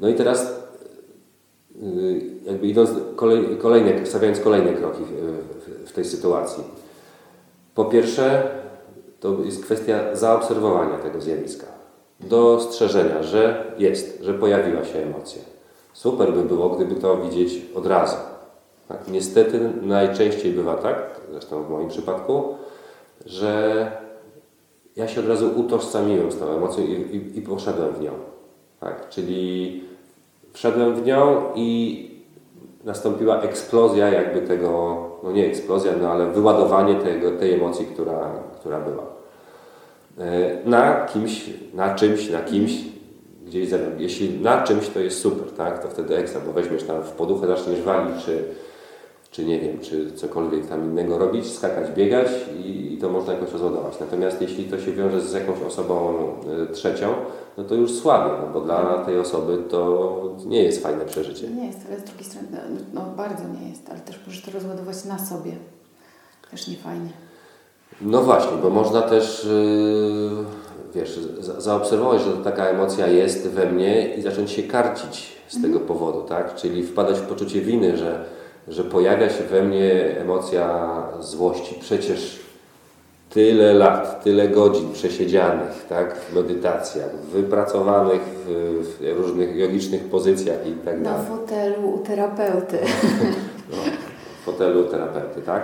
No 0.00 0.08
i 0.08 0.14
teraz 0.14 0.52
y, 1.82 2.20
jakby 2.44 2.66
idąc 2.66 2.90
kolej, 3.16 3.56
kolejne, 3.58 4.06
stawiając 4.06 4.40
kolejne 4.40 4.72
kroki 4.72 5.02
w, 5.04 5.88
w, 5.88 5.92
tej 5.92 6.04
sytuacji. 6.04 6.64
Po 7.74 7.84
pierwsze, 7.84 8.50
to 9.20 9.36
jest 9.44 9.64
kwestia 9.64 10.16
zaobserwowania 10.16 10.98
tego 10.98 11.20
zjawiska 11.20 11.66
dostrzeżenia, 12.20 13.22
że 13.22 13.64
jest, 13.78 14.22
że 14.22 14.34
pojawiła 14.34 14.84
się 14.84 14.98
emocja. 14.98 15.42
Super 15.92 16.32
by 16.32 16.42
było, 16.42 16.70
gdyby 16.70 16.94
to 16.94 17.16
widzieć 17.16 17.62
od 17.74 17.86
razu. 17.86 18.16
Tak? 18.88 19.08
Niestety 19.08 19.70
najczęściej 19.82 20.52
bywa 20.52 20.74
tak, 20.74 21.20
zresztą 21.32 21.62
w 21.62 21.70
moim 21.70 21.88
przypadku, 21.88 22.54
że 23.26 23.92
ja 24.96 25.08
się 25.08 25.20
od 25.20 25.28
razu 25.28 25.50
utożsamiłem 25.56 26.32
z 26.32 26.38
tą 26.38 26.48
emocją 26.48 26.84
i, 26.84 27.16
i, 27.16 27.38
i 27.38 27.42
poszedłem 27.42 27.94
w 27.94 28.00
nią. 28.00 28.12
Tak? 28.80 29.08
Czyli 29.08 29.84
wszedłem 30.52 30.94
w 30.94 31.06
nią 31.06 31.42
i 31.54 32.10
nastąpiła 32.84 33.40
eksplozja 33.40 34.08
jakby 34.08 34.40
tego, 34.40 34.96
no 35.22 35.32
nie 35.32 35.46
eksplozja, 35.46 35.92
no 36.02 36.10
ale 36.10 36.26
wyładowanie 36.26 36.94
tego, 36.94 37.30
tej 37.30 37.54
emocji, 37.54 37.86
która, 37.86 38.32
która 38.60 38.80
była. 38.80 39.06
E, 40.18 40.58
na 40.64 41.06
kimś, 41.06 41.50
na 41.74 41.94
czymś, 41.94 42.30
na 42.30 42.40
kimś, 42.40 42.72
gdzieś 43.46 43.70
Jeśli 43.98 44.40
na 44.40 44.62
czymś 44.62 44.88
to 44.88 45.00
jest 45.00 45.20
super, 45.20 45.52
tak, 45.52 45.82
to 45.82 45.88
wtedy 45.88 46.16
ekstra, 46.16 46.40
bo 46.46 46.52
weźmiesz 46.52 46.82
tam 46.82 47.02
w 47.02 47.10
poduchę, 47.10 47.46
zaczniesz 47.46 47.82
walić, 47.82 48.24
czy, 48.24 48.44
czy 49.30 49.44
nie 49.44 49.60
wiem, 49.60 49.78
czy 49.80 50.12
cokolwiek 50.12 50.66
tam 50.66 50.84
innego 50.84 51.18
robić, 51.18 51.52
skakać, 51.52 51.90
biegać 51.90 52.26
i, 52.64 52.94
i 52.94 52.98
to 52.98 53.08
można 53.08 53.32
jakoś 53.32 53.52
rozładować. 53.52 54.00
Natomiast 54.00 54.42
jeśli 54.42 54.64
to 54.64 54.80
się 54.80 54.92
wiąże 54.92 55.20
z 55.20 55.32
jakąś 55.32 55.62
osobą 55.62 56.14
y, 56.70 56.72
trzecią, 56.72 57.06
no 57.58 57.64
to 57.64 57.74
już 57.74 57.92
słabiej, 57.92 58.32
no 58.40 58.52
bo 58.52 58.60
dla 58.60 59.04
tej 59.04 59.18
osoby 59.18 59.58
to 59.70 60.16
nie 60.46 60.62
jest 60.62 60.82
fajne 60.82 61.04
przeżycie. 61.04 61.48
Nie 61.48 61.66
jest, 61.66 61.78
ale 61.88 62.00
z 62.00 62.04
drugiej 62.04 62.24
strony, 62.24 62.48
no, 62.92 63.00
bardzo 63.16 63.42
nie 63.60 63.68
jest, 63.68 63.90
ale 63.90 64.00
też 64.00 64.20
możesz 64.26 64.42
to 64.42 64.50
rozładować 64.50 65.04
na 65.04 65.18
sobie. 65.18 65.52
Też 66.50 66.68
nie 66.68 66.76
fajnie. 66.76 67.10
No 68.00 68.22
właśnie, 68.22 68.56
bo 68.62 68.70
można 68.70 69.02
też, 69.02 69.44
yy, 69.44 70.44
wiesz, 70.94 71.18
za, 71.38 71.60
zaobserwować, 71.60 72.22
że 72.22 72.32
taka 72.32 72.66
emocja 72.66 73.06
jest 73.06 73.48
we 73.48 73.66
mnie 73.66 74.14
i 74.14 74.22
zacząć 74.22 74.50
się 74.50 74.62
karcić 74.62 75.36
z 75.48 75.56
mhm. 75.56 75.72
tego 75.72 75.86
powodu, 75.86 76.22
tak? 76.22 76.54
Czyli 76.54 76.82
wpadać 76.82 77.18
w 77.18 77.26
poczucie 77.26 77.60
winy, 77.60 77.96
że, 77.96 78.24
że 78.68 78.84
pojawia 78.84 79.30
się 79.30 79.44
we 79.44 79.62
mnie 79.62 80.16
emocja 80.18 80.88
złości. 81.20 81.74
Przecież 81.80 82.40
tyle 83.30 83.74
lat, 83.74 84.24
tyle 84.24 84.48
godzin 84.48 84.92
przesiedzianych, 84.92 85.86
tak, 85.88 86.16
w 86.16 86.34
medytacjach, 86.34 87.16
wypracowanych 87.32 88.20
w, 88.46 88.48
w 89.00 89.20
różnych 89.20 89.56
jogicznych 89.56 90.04
pozycjach 90.04 90.66
i 90.66 90.72
tak 90.72 91.02
dalej. 91.02 91.18
Na 91.18 91.36
fotelu 91.36 91.90
u 91.94 91.98
terapeuty. 91.98 92.78
No, 93.70 93.76
w 94.42 94.44
fotelu 94.44 94.84
terapeuty, 94.84 95.42
tak. 95.42 95.62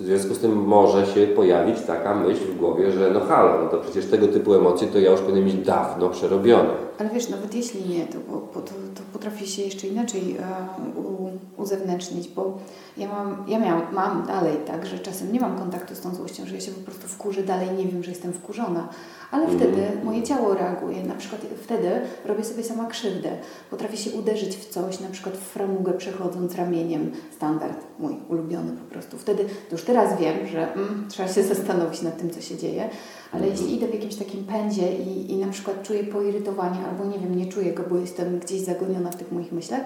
W 0.00 0.04
związku 0.04 0.34
z 0.34 0.38
tym 0.38 0.52
może 0.52 1.06
się 1.06 1.26
pojawić 1.26 1.80
taka 1.80 2.14
myśl 2.14 2.44
w 2.44 2.56
głowie, 2.56 2.92
że 2.92 3.10
no 3.10 3.20
halo, 3.20 3.62
no 3.62 3.68
to 3.68 3.78
przecież 3.78 4.06
tego 4.06 4.28
typu 4.28 4.54
emocje 4.54 4.88
to 4.88 4.98
ja 4.98 5.10
już 5.10 5.20
powinienem 5.20 5.46
mieć 5.46 5.66
dawno 5.66 6.08
przerobione. 6.08 6.70
Ale 6.98 7.10
wiesz, 7.10 7.28
nawet 7.28 7.54
jeśli 7.54 7.88
nie, 7.88 8.06
to, 8.06 8.18
to, 8.54 8.60
to, 8.60 9.02
potrafi 9.12 9.46
się 9.46 9.62
jeszcze 9.62 9.86
inaczej 9.86 10.36
e, 10.36 11.00
u, 11.00 11.30
uzewnętrznić, 11.62 12.28
bo 12.28 12.58
ja 12.96 13.08
mam, 13.08 13.44
ja 13.48 13.58
miałam, 13.58 13.82
mam 13.92 14.26
dalej 14.26 14.56
tak, 14.66 14.86
że 14.86 14.98
czasem 14.98 15.32
nie 15.32 15.40
mam 15.40 15.58
kontaktu 15.58 15.94
z 15.94 16.00
tą 16.00 16.14
złością, 16.14 16.46
że 16.46 16.54
ja 16.54 16.60
się 16.60 16.72
po 16.72 16.80
prostu 16.80 17.08
wkurzę, 17.08 17.42
dalej 17.42 17.70
nie 17.70 17.86
wiem, 17.86 18.02
że 18.02 18.10
jestem 18.10 18.32
wkurzona, 18.32 18.88
ale 19.30 19.44
mm. 19.44 19.58
wtedy 19.58 19.82
moje 20.04 20.22
ciało 20.22 20.54
reaguje, 20.54 21.02
na 21.02 21.14
przykład 21.14 21.40
wtedy 21.62 22.00
robię 22.24 22.44
sobie 22.44 22.64
sama 22.64 22.86
krzywdę, 22.86 23.30
potrafię 23.70 23.96
się 23.96 24.10
uderzyć 24.10 24.56
w 24.56 24.68
coś, 24.68 25.00
na 25.00 25.08
przykład 25.08 25.36
w 25.36 25.40
framugę 25.40 25.92
przechodząc 25.92 26.54
ramieniem, 26.54 27.12
standard 27.36 27.84
mój 27.98 28.16
ulubiony 28.28 28.72
po 28.72 28.90
prostu. 28.90 29.18
Wtedy, 29.18 29.44
to 29.44 29.74
już 29.74 29.84
teraz 29.84 30.20
wiem, 30.20 30.46
że 30.46 30.72
mm, 30.72 31.06
trzeba 31.08 31.28
się 31.28 31.42
zastanowić 31.54 32.02
nad 32.02 32.18
tym, 32.18 32.30
co 32.30 32.40
się 32.40 32.56
dzieje, 32.56 32.90
ale 33.34 33.48
jeśli 33.48 33.74
idę 33.74 33.86
w 33.86 33.94
jakimś 33.94 34.16
takim 34.16 34.44
pędzie 34.44 34.96
i, 34.96 35.32
i 35.32 35.36
na 35.36 35.52
przykład 35.52 35.82
czuję 35.82 36.04
poirytowanie, 36.04 36.78
albo 36.90 37.04
nie 37.04 37.18
wiem, 37.18 37.36
nie 37.36 37.46
czuję 37.46 37.72
go, 37.72 37.82
bo 37.90 37.98
jestem 37.98 38.38
gdzieś 38.38 38.60
zagoniona 38.60 39.10
w 39.10 39.16
tych 39.16 39.32
moich 39.32 39.52
myślach, 39.52 39.80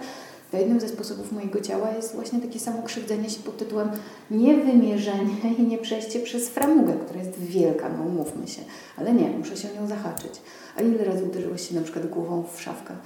to 0.51 0.57
jednym 0.57 0.81
ze 0.81 0.89
sposobów 0.89 1.33
mojego 1.33 1.61
ciała 1.61 1.91
jest 1.91 2.15
właśnie 2.15 2.41
takie 2.41 2.61
samo 2.61 2.83
krzywdzenie 2.83 3.31
się 3.31 3.41
pod 3.41 3.57
tytułem 3.57 3.91
niewymierzenie 4.31 5.37
i 5.59 5.63
nie 5.63 5.79
przejście 5.79 6.21
przez 6.21 6.49
framugę, 6.49 6.95
która 7.05 7.21
jest 7.21 7.39
wielka, 7.39 7.89
no 7.89 8.05
umówmy 8.05 8.49
się. 8.49 8.63
Ale 8.97 9.13
nie, 9.13 9.31
muszę 9.31 9.57
się 9.57 9.69
o 9.73 9.81
nią 9.81 9.87
zahaczyć. 9.87 10.33
A 10.77 10.83
ile 10.83 11.05
razy 11.05 11.25
uderzyłeś 11.25 11.69
się 11.69 11.75
na 11.75 11.83
przykład 11.83 12.07
głową 12.07 12.45
w 12.55 12.61
szafkę? 12.63 12.97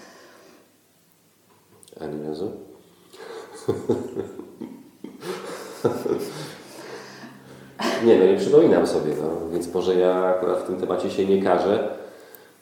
Ani 2.01 2.23
razu. 2.23 2.53
nie, 8.05 8.19
no 8.19 8.25
nie 8.25 8.37
przypominam 8.37 8.87
sobie, 8.87 9.13
no. 9.23 9.51
więc 9.53 9.75
może 9.75 9.95
ja 9.95 10.25
akurat 10.25 10.59
w 10.59 10.67
tym 10.67 10.77
temacie 10.77 11.11
się 11.11 11.27
nie 11.27 11.43
karzę 11.43 11.89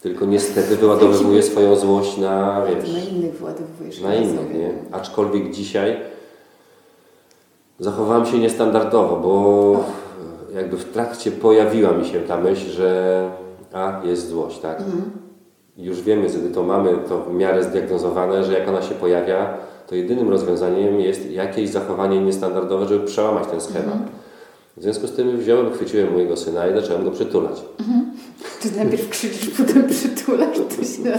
tylko 0.02 0.25
niestety 0.25 0.76
wyładowywuje 0.76 1.42
swoją 1.52 1.76
złość 1.76 2.18
na, 2.18 2.62
wiesz, 2.66 2.92
na 2.92 2.99
innych 2.99 3.32
wyładowujesz. 3.32 4.00
Na 4.00 4.14
innych, 4.14 4.54
nie? 4.54 4.73
Aczkolwiek 4.92 5.50
dzisiaj 5.50 5.97
zachowałem 7.78 8.26
się 8.26 8.38
niestandardowo, 8.38 9.16
bo 9.16 9.85
jakby 10.54 10.76
w 10.76 10.92
trakcie 10.92 11.30
pojawiła 11.30 11.92
mi 11.92 12.04
się 12.04 12.20
ta 12.20 12.37
myśl, 12.37 12.70
że 12.70 13.30
a, 13.73 14.00
jest 14.04 14.28
złość, 14.28 14.59
tak? 14.59 14.78
Mhm. 14.78 15.11
Już 15.76 16.02
wiemy, 16.02 16.28
wtedy 16.28 16.50
to 16.50 16.62
mamy 16.62 16.99
to 17.09 17.18
w 17.18 17.35
miarę 17.35 17.64
zdiagnozowane, 17.64 18.44
że 18.44 18.59
jak 18.59 18.68
ona 18.68 18.82
się 18.82 18.94
pojawia, 18.94 19.54
to 19.87 19.94
jedynym 19.94 20.30
rozwiązaniem 20.30 21.00
jest 21.00 21.30
jakieś 21.30 21.70
zachowanie 21.70 22.20
niestandardowe, 22.20 22.87
żeby 22.87 23.06
przełamać 23.06 23.47
ten 23.47 23.61
schemat. 23.61 23.94
Mhm. 23.94 24.11
W 24.76 24.82
związku 24.82 25.06
z 25.06 25.12
tym 25.12 25.38
wziąłem, 25.38 25.72
chwyciłem 25.72 26.12
mojego 26.12 26.36
syna 26.36 26.68
i 26.68 26.74
zacząłem 26.74 27.04
go 27.04 27.10
przytulać. 27.10 27.62
Mhm. 27.80 28.10
Ty 28.62 28.70
najpierw 28.76 29.08
krzyczysz, 29.08 29.50
potem 29.58 29.88
przytulasz. 29.88 30.56
To 30.56 30.84
się... 30.84 31.18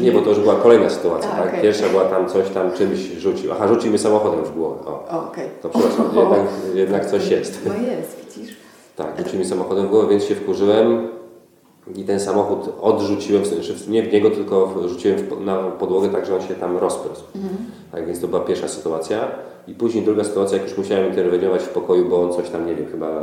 Nie, 0.00 0.12
bo 0.12 0.22
to 0.22 0.30
już 0.30 0.40
była 0.40 0.54
kolejna 0.54 0.90
sytuacja. 0.90 1.30
A, 1.32 1.36
tak? 1.36 1.48
okay. 1.48 1.62
Pierwsza 1.62 1.88
była 1.88 2.04
tam 2.04 2.28
coś 2.28 2.50
tam 2.50 2.72
czymś 2.72 2.98
rzucił. 2.98 3.52
Aha, 3.52 3.68
rzucił 3.68 3.92
mi 3.92 3.98
samochodem 3.98 4.44
w 4.44 4.54
głowę. 4.54 4.80
O, 4.86 5.08
o 5.08 5.28
okay. 5.28 5.48
To 5.62 5.68
przepraszam, 5.68 6.06
jednak, 6.16 6.40
jednak 6.74 7.06
coś 7.06 7.28
jest. 7.28 7.60
No 7.66 7.74
jest, 7.74 8.36
widzisz. 8.36 8.56
Tak, 8.96 9.18
rzucił 9.18 9.38
mi 9.38 9.44
samochodem 9.44 9.86
w 9.86 9.90
głowę, 9.90 10.08
więc 10.08 10.24
się 10.24 10.34
wkurzyłem 10.34 11.08
i 11.96 12.04
ten 12.04 12.20
samochód 12.20 12.74
odrzuciłem, 12.80 13.42
w 13.42 13.46
sensie 13.46 13.72
nie 13.88 14.02
w 14.02 14.12
niego, 14.12 14.30
tylko 14.30 14.74
rzuciłem 14.88 15.18
na 15.40 15.58
podłogę 15.58 16.08
tak, 16.08 16.26
że 16.26 16.36
on 16.36 16.42
się 16.42 16.54
tam 16.54 16.76
rozprosł. 16.76 17.22
Mhm. 17.34 17.56
Tak, 17.92 18.06
więc 18.06 18.20
to 18.20 18.28
była 18.28 18.40
pierwsza 18.40 18.68
sytuacja. 18.68 19.28
I 19.68 19.74
później 19.74 20.04
druga 20.04 20.24
sytuacja, 20.24 20.58
jak 20.58 20.68
już 20.68 20.78
musiałem 20.78 21.08
interweniować 21.08 21.62
w 21.62 21.68
pokoju, 21.68 22.08
bo 22.08 22.22
on 22.22 22.32
coś 22.32 22.50
tam, 22.50 22.66
nie 22.66 22.74
wiem, 22.74 22.86
chyba 22.86 23.20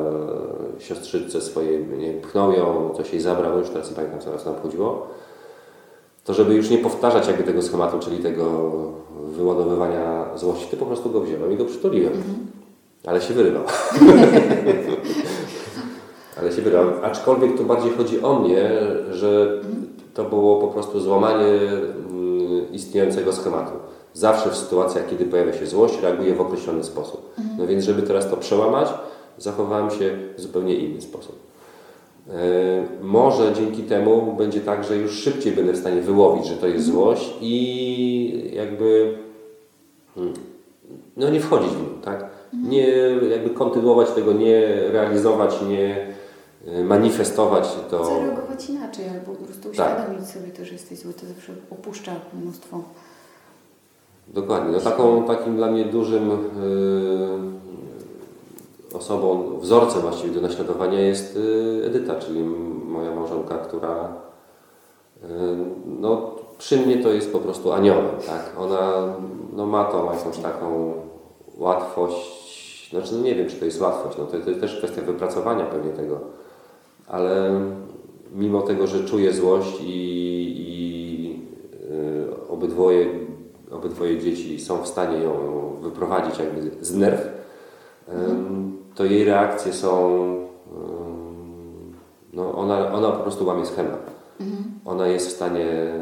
siostrzyce 0.79 1.41
swojej, 1.41 1.85
nie 1.97 2.13
pchnął 2.13 2.51
ją, 2.53 2.93
coś 2.97 3.13
jej 3.13 3.21
zabrał, 3.21 3.59
już 3.59 3.69
teraz 3.69 3.89
nie 3.89 3.95
pamiętam, 3.95 4.19
co 4.19 4.31
tam 4.31 4.61
chodziło. 4.63 5.07
To 6.25 6.33
żeby 6.33 6.55
już 6.55 6.69
nie 6.69 6.77
powtarzać 6.77 7.27
jakby 7.27 7.43
tego 7.43 7.61
schematu, 7.61 7.99
czyli 7.99 8.17
tego 8.17 8.71
wyładowywania 9.27 10.25
złości, 10.35 10.67
to 10.71 10.77
po 10.77 10.85
prostu 10.85 11.09
go 11.09 11.21
wziąłem 11.21 11.51
i 11.51 11.57
go 11.57 11.65
przytuliłem. 11.65 12.13
Mhm. 12.13 12.35
Ale 13.05 13.21
się 13.21 13.33
wyrywał. 13.33 13.63
Ale 16.39 16.51
się 16.51 16.61
wyrywał. 16.61 16.85
Aczkolwiek 17.03 17.57
tu 17.57 17.65
bardziej 17.65 17.91
chodzi 17.91 18.21
o 18.21 18.39
mnie, 18.39 18.71
że 19.11 19.61
to 20.13 20.23
było 20.23 20.61
po 20.61 20.67
prostu 20.67 20.99
złamanie 20.99 21.45
mm, 21.45 22.71
istniejącego 22.71 23.33
schematu 23.33 23.71
zawsze 24.13 24.49
w 24.49 24.57
sytuacjach, 24.57 25.09
kiedy 25.09 25.25
pojawia 25.25 25.53
się 25.53 25.67
złość, 25.67 26.01
reaguję 26.01 26.35
w 26.35 26.41
określony 26.41 26.83
sposób. 26.83 27.35
No 27.57 27.67
więc, 27.67 27.83
żeby 27.83 28.01
teraz 28.01 28.29
to 28.29 28.37
przełamać, 28.37 28.87
zachowałem 29.37 29.91
się 29.91 30.17
w 30.37 30.41
zupełnie 30.41 30.75
inny 30.75 31.01
sposób. 31.01 31.49
E, 32.29 32.33
może 33.01 33.53
dzięki 33.53 33.83
temu 33.83 34.33
będzie 34.37 34.61
tak, 34.61 34.83
że 34.83 34.97
już 34.97 35.11
szybciej 35.11 35.53
będę 35.53 35.73
w 35.73 35.77
stanie 35.77 36.01
wyłowić, 36.01 36.45
że 36.45 36.57
to 36.57 36.67
jest 36.67 36.87
mhm. 36.87 36.93
złość 36.95 37.33
i 37.41 38.51
jakby 38.53 39.17
hmm, 40.15 40.33
no 41.17 41.29
nie 41.29 41.39
wchodzić 41.39 41.69
w 41.69 41.81
nią, 41.81 42.01
tak? 42.01 42.25
Mhm. 42.53 42.71
Nie 42.71 42.87
jakby 43.31 43.49
kontynuować 43.49 44.11
tego, 44.11 44.33
nie 44.33 44.67
realizować, 44.91 45.61
nie 45.69 46.07
e, 46.67 46.83
manifestować 46.83 47.67
to. 47.89 48.05
Zareagować 48.05 48.69
inaczej 48.69 49.09
albo 49.09 49.31
po 49.31 49.45
prostu 49.45 49.69
tak. 49.69 49.71
uświadomić 49.71 50.21
tak. 50.21 50.41
sobie 50.41 50.51
to, 50.51 50.65
że 50.65 50.73
jesteś 50.73 50.99
zły, 50.99 51.13
to 51.13 51.25
zawsze 51.25 51.53
opuszcza 51.71 52.11
mnóstwo 52.33 52.83
Dokładnie. 54.33 54.71
No 54.71 54.79
taką, 54.79 55.23
takim 55.23 55.55
dla 55.55 55.71
mnie 55.71 55.85
dużym 55.85 56.29
yy, 56.29 56.37
osobą, 58.97 59.59
wzorcem 59.59 60.01
właściwie 60.01 60.33
do 60.33 60.41
naśladowania 60.41 60.99
jest 60.99 61.35
yy, 61.35 61.83
Edyta, 61.85 62.15
czyli 62.15 62.43
moja 62.85 63.15
małżonka, 63.15 63.57
która 63.57 64.13
yy, 65.21 65.29
no, 65.99 66.31
przy 66.57 66.77
mnie 66.77 66.97
to 66.97 67.09
jest 67.09 67.31
po 67.31 67.39
prostu 67.39 67.71
aniołem. 67.71 68.05
Tak? 68.27 68.53
Ona 68.59 69.13
no, 69.55 69.65
ma 69.65 69.83
tą 69.83 70.13
jakąś 70.13 70.37
taką 70.37 70.93
łatwość, 71.57 72.89
znaczy 72.89 73.15
no 73.15 73.23
nie 73.23 73.35
wiem, 73.35 73.47
czy 73.49 73.55
to 73.55 73.65
jest 73.65 73.81
łatwość, 73.81 74.17
no, 74.17 74.25
to, 74.25 74.31
to 74.31 74.49
jest 74.49 74.61
też 74.61 74.77
kwestia 74.77 75.01
wypracowania 75.01 75.65
pewnie 75.65 75.91
tego, 75.91 76.19
ale 77.07 77.61
mimo 78.35 78.61
tego, 78.61 78.87
że 78.87 79.03
czuję 79.03 79.33
złość 79.33 79.81
i, 79.81 79.85
i 80.57 81.29
yy, 81.29 82.47
obydwoje 82.49 83.28
obydwoje 83.71 84.19
dzieci 84.19 84.59
są 84.59 84.83
w 84.83 84.87
stanie 84.87 85.17
ją 85.23 85.33
wyprowadzić 85.81 86.39
jakby 86.39 86.85
z 86.85 86.95
nerw, 86.95 87.27
to 88.95 89.05
jej 89.05 89.23
reakcje 89.23 89.73
są, 89.73 90.19
no 92.33 92.55
ona, 92.55 92.93
ona 92.93 93.11
po 93.11 93.23
prostu 93.23 93.45
łamie 93.45 93.65
schemat. 93.65 94.11
Mhm. 94.39 94.63
Ona 94.85 95.07
jest 95.07 95.27
w 95.27 95.31
stanie 95.31 95.93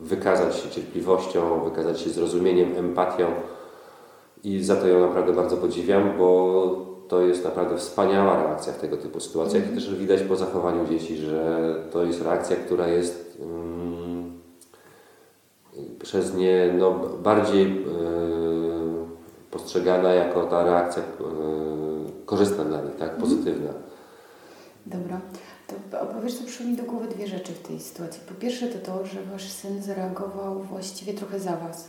wykazać 0.00 0.56
się 0.56 0.70
cierpliwością, 0.70 1.64
wykazać 1.64 2.00
się 2.00 2.10
zrozumieniem, 2.10 2.76
empatią 2.76 3.26
i 4.44 4.62
za 4.64 4.76
to 4.76 4.86
ją 4.86 5.00
naprawdę 5.00 5.32
bardzo 5.32 5.56
podziwiam, 5.56 6.18
bo 6.18 6.90
to 7.08 7.20
jest 7.20 7.44
naprawdę 7.44 7.76
wspaniała 7.76 8.42
reakcja 8.42 8.72
w 8.72 8.78
tego 8.78 8.96
typu 8.96 9.20
sytuacjach 9.20 9.72
i 9.72 9.74
też 9.74 9.94
widać 9.94 10.22
po 10.22 10.36
zachowaniu 10.36 10.86
dzieci, 10.86 11.16
że 11.16 11.74
to 11.92 12.04
jest 12.04 12.22
reakcja, 12.22 12.56
która 12.56 12.88
jest 12.88 13.38
mm, 13.40 14.09
przez 16.02 16.34
nie 16.34 16.74
no, 16.78 16.90
bardziej 17.22 17.74
yy, 17.74 17.84
postrzegana 19.50 20.12
jako 20.12 20.42
ta 20.42 20.64
reakcja 20.64 21.02
yy, 21.02 22.26
korzystna 22.26 22.64
dla 22.64 22.82
nich, 22.82 22.96
tak, 22.96 23.16
pozytywna. 23.16 23.70
Dobra. 24.86 25.20
To 25.90 26.00
opowiesz, 26.00 26.34
co 26.34 26.44
przyszło 26.44 26.66
mi 26.66 26.76
do 26.76 26.82
głowy 26.82 27.08
dwie 27.08 27.26
rzeczy 27.26 27.52
w 27.52 27.68
tej 27.68 27.80
sytuacji. 27.80 28.22
Po 28.28 28.34
pierwsze 28.34 28.68
to 28.68 28.78
to, 28.78 29.06
że 29.06 29.22
wasz 29.22 29.48
syn 29.48 29.82
zareagował 29.82 30.62
właściwie 30.62 31.14
trochę 31.14 31.40
za 31.40 31.56
was. 31.56 31.88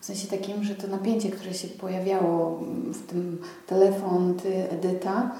W 0.00 0.04
sensie 0.04 0.28
takim, 0.28 0.64
że 0.64 0.74
to 0.74 0.86
napięcie, 0.86 1.30
które 1.30 1.54
się 1.54 1.68
pojawiało 1.68 2.60
w 2.92 3.06
tym 3.06 3.38
telefon, 3.66 4.34
ty, 4.34 4.70
Edyta, 4.70 5.22
e, 5.22 5.30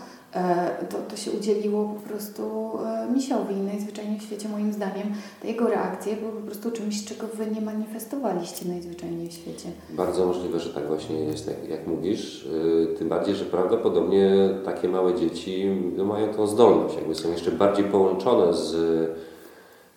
to, 0.91 0.97
to 1.11 1.17
się 1.17 1.31
udzieliło 1.31 1.85
po 1.85 2.09
prostu 2.09 2.43
e, 2.87 3.13
misiowi. 3.13 3.55
Najzwyczajniej 3.55 4.21
w 4.21 4.23
świecie, 4.23 4.49
moim 4.49 4.73
zdaniem, 4.73 5.13
te 5.43 5.49
jego 5.49 5.69
reakcje 5.69 6.17
były 6.17 6.33
po 6.33 6.47
prostu 6.47 6.71
czymś, 6.71 7.05
czego 7.05 7.27
wy 7.35 7.47
nie 7.47 7.61
manifestowaliście 7.61 8.69
najzwyczajniej 8.69 9.29
w 9.29 9.33
świecie. 9.33 9.69
Bardzo 9.91 10.27
możliwe, 10.27 10.61
że 10.61 10.71
tak 10.71 10.87
właśnie 10.87 11.21
jest, 11.21 11.47
jak, 11.47 11.69
jak 11.69 11.87
mówisz. 11.87 12.47
Y, 12.47 12.95
tym 12.99 13.09
bardziej, 13.09 13.35
że 13.35 13.45
prawdopodobnie 13.45 14.31
takie 14.65 14.89
małe 14.89 15.15
dzieci 15.15 15.71
no, 15.97 16.05
mają 16.05 16.35
tą 16.35 16.47
zdolność, 16.47 16.97
jakby 16.97 17.15
są 17.15 17.31
jeszcze 17.31 17.51
bardziej 17.51 17.85
połączone 17.85 18.55
z, 18.55 18.77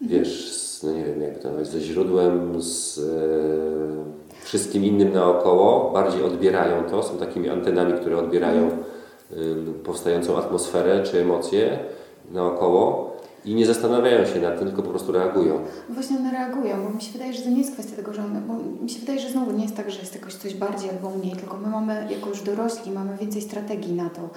wiesz, 0.02 0.52
z, 0.52 0.84
no 0.84 0.92
nie 0.92 1.06
wiem, 1.06 1.22
jak 1.22 1.40
to 1.40 1.48
nazwać, 1.48 1.68
ze 1.68 1.82
źródłem, 1.82 2.62
z 2.62 3.00
e, 3.00 3.02
wszystkim 4.44 4.86
innym 4.86 5.14
naokoło, 5.14 5.92
bardziej 5.94 6.24
odbierają 6.24 6.84
to, 6.84 7.04
są 7.04 7.18
takimi 7.18 7.50
antenami, 7.50 7.94
które 7.94 8.18
odbierają 8.18 8.68
y, 8.68 9.01
powstającą 9.84 10.38
atmosferę 10.38 11.04
czy 11.04 11.22
emocje 11.22 11.80
naokoło 12.32 13.12
i 13.46 13.56
nie 13.56 13.66
zastanawiają 13.66 14.26
się 14.26 14.42
nad 14.42 14.60
tym, 14.60 14.68
tylko 14.68 14.84
po 14.84 14.90
prostu 14.90 15.12
reagują. 15.12 15.60
Właśnie 15.90 16.18
one 16.18 16.32
reagują, 16.32 16.84
bo 16.84 16.90
mi 16.90 17.02
się 17.02 17.12
wydaje, 17.12 17.34
że 17.34 17.42
to 17.42 17.50
nie 17.50 17.58
jest 17.58 17.74
kwestia 17.74 17.96
tego, 17.96 18.14
że 18.14 18.24
one, 18.24 18.42
bo 18.42 18.54
mi 18.84 18.90
się 18.90 19.00
wydaje, 19.00 19.20
że 19.20 19.30
znowu 19.30 19.52
nie 19.52 19.64
jest 19.64 19.76
tak, 19.76 19.92
że 19.92 20.00
jest 20.00 20.16
jakoś 20.16 20.36
coś 20.36 20.54
bardziej 20.54 20.90
albo 20.90 21.10
mniej, 21.10 21.36
tylko 21.36 21.58
my 21.58 21.68
mamy, 21.68 22.08
jako 22.10 22.30
już 22.30 22.42
dorośli, 22.42 22.92
mamy 22.92 23.18
więcej 23.18 23.42
strategii 23.42 23.94
na 23.94 24.10
to 24.10 24.30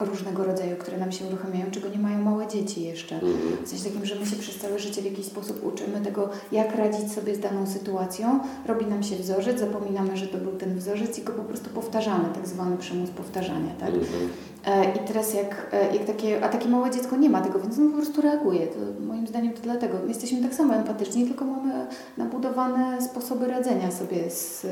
różnego 0.00 0.44
rodzaju, 0.44 0.76
które 0.76 0.96
nam 0.98 1.12
się 1.12 1.24
uruchamiają, 1.24 1.70
czego 1.70 1.88
nie 1.88 1.98
mają 1.98 2.18
małe 2.18 2.46
dzieci 2.46 2.82
jeszcze. 2.82 3.14
Mhm. 3.14 3.64
W 3.64 3.68
sensie 3.68 3.84
takim, 3.84 4.06
że 4.06 4.14
my 4.14 4.26
się 4.26 4.36
przez 4.36 4.58
całe 4.58 4.78
życie 4.78 5.02
w 5.02 5.04
jakiś 5.04 5.26
sposób 5.26 5.66
uczymy 5.66 6.00
tego, 6.00 6.30
jak 6.52 6.76
radzić 6.76 7.12
sobie 7.12 7.34
z 7.34 7.40
daną 7.40 7.66
sytuacją. 7.66 8.40
Robi 8.66 8.86
nam 8.86 9.02
się 9.02 9.16
wzorzec, 9.16 9.60
zapominamy, 9.60 10.16
że 10.16 10.26
to 10.26 10.38
był 10.38 10.52
ten 10.52 10.78
wzorzec 10.78 11.18
i 11.18 11.22
go 11.22 11.32
po 11.32 11.42
prostu 11.42 11.70
powtarzamy, 11.70 12.24
tak 12.34 12.46
zwany 12.48 12.76
przymus 12.76 13.10
powtarzania, 13.10 13.74
tak? 13.80 13.88
Mhm. 13.88 14.28
E, 14.66 14.94
I 14.96 14.98
teraz 15.06 15.34
jak, 15.34 15.66
e, 15.72 15.96
jak 15.96 16.04
takie, 16.04 16.44
a 16.44 16.48
takie 16.48 16.68
małe 16.68 16.90
dziecko 16.90 17.16
nie 17.16 17.30
ma 17.30 17.40
tego, 17.40 17.58
więc 17.58 17.78
ono 17.78 17.90
po 17.90 17.96
prostu 17.96 18.20
reaguje. 18.20 18.66
To 18.66 18.78
moim 19.06 19.26
zdaniem 19.26 19.52
to 19.52 19.60
dlatego. 19.62 19.98
My 20.02 20.08
jesteśmy 20.08 20.42
tak 20.42 20.54
samo 20.54 20.74
empatyczni, 20.74 21.26
tylko 21.26 21.44
mamy 21.44 21.86
nabudowane 22.16 23.02
sposoby 23.02 23.46
radzenia 23.46 23.90
sobie 23.90 24.30
z, 24.30 24.66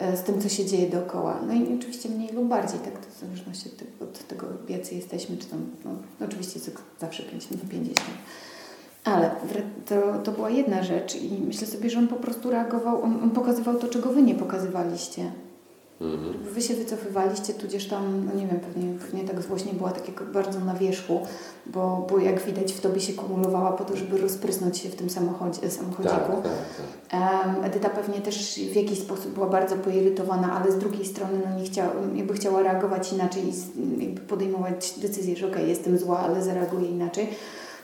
z 0.00 0.22
tym, 0.22 0.40
co 0.42 0.48
się 0.48 0.64
dzieje 0.64 0.90
dookoła. 0.90 1.40
No 1.46 1.54
i 1.54 1.76
oczywiście 1.78 2.08
mniej 2.08 2.32
lub 2.32 2.48
bardziej, 2.48 2.80
tak, 2.80 2.92
to 2.92 3.10
w 3.16 3.20
zależności 3.20 3.70
od, 4.00 4.26
tego- 4.28 4.46
jacy 4.68 4.94
jesteśmy, 4.94 5.36
czy 5.36 5.46
tam, 5.46 5.66
no, 5.84 5.90
oczywiście 6.26 6.58
jest 6.58 6.78
zawsze 7.00 7.22
5 7.22 7.50
na 7.50 7.56
50. 7.70 8.00
Ale 9.04 9.30
to, 9.86 10.18
to 10.24 10.32
była 10.32 10.50
jedna 10.50 10.82
rzecz 10.82 11.16
i 11.16 11.40
myślę 11.46 11.66
sobie, 11.66 11.90
że 11.90 11.98
on 11.98 12.08
po 12.08 12.16
prostu 12.16 12.50
reagował, 12.50 13.02
on, 13.02 13.22
on 13.22 13.30
pokazywał 13.30 13.74
to, 13.74 13.88
czego 13.88 14.12
wy 14.12 14.22
nie 14.22 14.34
pokazywaliście. 14.34 15.32
Mhm. 16.00 16.42
Wy 16.54 16.62
się 16.62 16.74
wycofywaliście, 16.74 17.54
tudzież 17.54 17.88
tam, 17.88 18.26
no 18.26 18.40
nie 18.40 18.46
wiem, 18.46 18.60
pewnie, 18.60 18.98
pewnie 18.98 19.24
tak 19.24 19.42
złość 19.42 19.64
nie 19.64 19.72
była 19.72 19.90
takiego 19.90 20.24
bardzo 20.24 20.60
na 20.60 20.74
wierzchu, 20.74 21.20
bo, 21.66 22.06
bo 22.10 22.18
jak 22.18 22.42
widać 22.42 22.72
w 22.72 22.80
tobie 22.80 23.00
się 23.00 23.12
kumulowała 23.12 23.72
po 23.72 23.84
to, 23.84 23.96
żeby 23.96 24.18
rozprysnąć 24.18 24.78
się 24.78 24.88
w 24.88 24.96
tym 24.96 25.10
samochodzie, 25.10 25.70
samochodziku. 25.70 26.14
Tak, 26.14 26.42
tak, 26.42 26.52
tak. 27.10 27.64
Edyta 27.64 27.88
pewnie 27.88 28.20
też 28.20 28.60
w 28.72 28.76
jakiś 28.76 28.98
sposób 28.98 29.32
była 29.32 29.46
bardzo 29.46 29.76
poirytowana, 29.76 30.52
ale 30.52 30.72
z 30.72 30.78
drugiej 30.78 31.06
strony 31.06 31.40
no 31.44 31.58
nie 31.58 31.64
chciała, 31.64 31.90
jakby 32.14 32.34
chciała 32.34 32.62
reagować 32.62 33.12
inaczej 33.12 33.42
i 34.00 34.06
podejmować 34.06 34.94
decyzję, 34.98 35.36
że 35.36 35.48
okej, 35.48 35.68
jestem 35.68 35.98
zła, 35.98 36.18
ale 36.18 36.42
zareaguję 36.42 36.88
inaczej. 36.88 37.28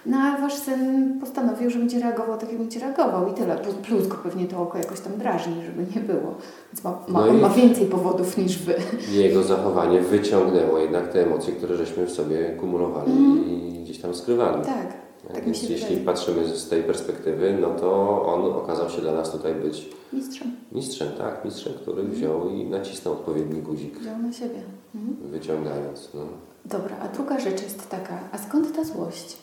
No 0.06 0.16
a 0.18 0.40
wasz 0.40 0.54
syn 0.54 1.20
postanowił, 1.20 1.70
że 1.70 1.78
będzie 1.78 1.98
reagował 2.00 2.38
tak, 2.38 2.48
jak 2.48 2.58
będzie 2.58 2.80
reagował 2.80 3.28
i 3.28 3.34
tyle. 3.34 3.56
Plus- 3.56 3.74
Plus 3.74 4.06
go 4.08 4.16
pewnie 4.22 4.46
to 4.46 4.62
oko 4.62 4.78
jakoś 4.78 5.00
tam 5.00 5.12
drażni, 5.18 5.54
żeby 5.66 5.86
nie 5.96 6.00
było. 6.02 6.34
Więc 6.72 6.84
ma, 6.84 6.90
ma, 7.08 7.26
No 7.26 7.32
ma 7.32 7.48
więcej 7.48 7.86
powodów 7.86 8.38
niż 8.38 8.58
wy. 8.58 8.74
Jego 9.12 9.42
zachowanie 9.42 10.00
wyciągnęło 10.00 10.78
jednak 10.78 11.12
te 11.12 11.26
emocje, 11.26 11.52
które 11.54 11.76
żeśmy 11.76 12.06
w 12.06 12.10
sobie 12.12 12.48
kumulowali 12.60 13.12
i 13.46 13.82
gdzieś 13.84 13.98
tam 13.98 14.14
skrywali. 14.14 14.64
Tak, 14.64 14.86
tak 15.28 15.36
mi 15.36 15.42
Więc 15.52 15.62
jeśli 15.62 15.86
wydaje. 15.88 16.06
patrzymy 16.06 16.48
z 16.56 16.68
tej 16.68 16.82
perspektywy, 16.82 17.58
no 17.60 17.68
to 17.70 18.22
on 18.26 18.52
okazał 18.52 18.90
się 18.90 19.00
dla 19.02 19.12
nas 19.12 19.30
tutaj 19.32 19.54
być 19.54 19.88
Mistrzem 20.12 20.56
mistrzem, 20.72 21.08
tak? 21.18 21.44
Mistrzem, 21.44 21.72
który 21.82 22.02
wziął 22.02 22.48
i 22.48 22.64
nacisnął 22.64 23.14
odpowiedni 23.14 23.62
guzik, 23.62 23.98
wziął 23.98 24.18
na 24.18 24.32
siebie. 24.32 24.60
Mhm. 24.94 25.16
wyciągając. 25.30 26.08
No. 26.14 26.20
Dobra, 26.64 26.96
a 27.02 27.08
druga 27.08 27.38
rzecz 27.40 27.62
jest 27.62 27.88
taka, 27.90 28.18
a 28.32 28.38
skąd 28.38 28.76
ta 28.76 28.84
złość? 28.84 29.36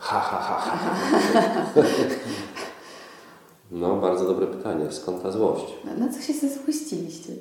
Ha, 0.00 0.20
ha, 0.20 0.36
ha, 0.38 0.54
ha. 0.60 0.78
No, 3.70 3.96
bardzo 3.96 4.24
dobre 4.26 4.46
pytanie. 4.46 4.92
Skąd 4.92 5.22
ta 5.22 5.30
złość? 5.30 5.64
Na, 5.84 5.94
na 5.94 6.12
co 6.12 6.20
się 6.22 6.32
zezłościliście? 6.32 7.32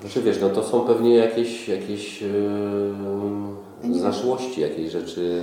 Znaczy 0.00 0.22
wiesz, 0.22 0.40
no 0.40 0.48
to 0.50 0.64
są 0.64 0.80
pewnie 0.80 1.14
jakieś, 1.14 1.68
jakieś 1.68 2.22
Ja 2.22 2.28
nie 2.28 3.88
yy, 3.88 3.94
wiem. 3.94 4.00
zaszłości, 4.00 4.60
jakieś 4.60 4.90
rzeczy. 4.92 5.42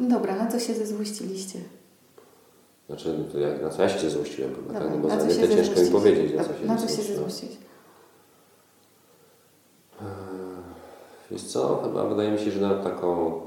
No 0.00 0.08
Dobra, 0.08 0.36
na 0.36 0.46
co 0.46 0.60
się 0.60 0.74
zezłościliście? 0.74 1.58
Znaczy, 2.86 3.14
no 3.18 3.24
to 3.32 3.38
jak, 3.38 3.62
na 3.62 3.70
co 3.70 3.82
ja 3.82 3.88
się 3.88 4.10
złościłem 4.10 4.54
chyba, 4.54 4.66
Dobra, 4.72 4.80
tak? 4.80 4.90
No 4.90 4.98
bo 4.98 5.08
na 5.08 5.16
co 5.16 5.30
za 5.30 5.30
się 5.42 5.48
ciężko 5.48 5.80
mi 5.80 5.90
powiedzieć, 5.90 6.34
na 6.36 6.44
co 6.44 6.54
się 6.54 6.66
na 6.66 6.76
co 6.76 6.82
się 6.88 6.94
złościłem. 6.94 7.14
zezłościć? 7.16 7.50
Wiesz 11.30 11.42
co, 11.42 11.82
chyba 11.84 12.04
wydaje 12.04 12.30
mi 12.30 12.38
się, 12.38 12.50
że 12.50 12.60
na 12.60 12.74
taką 12.74 13.40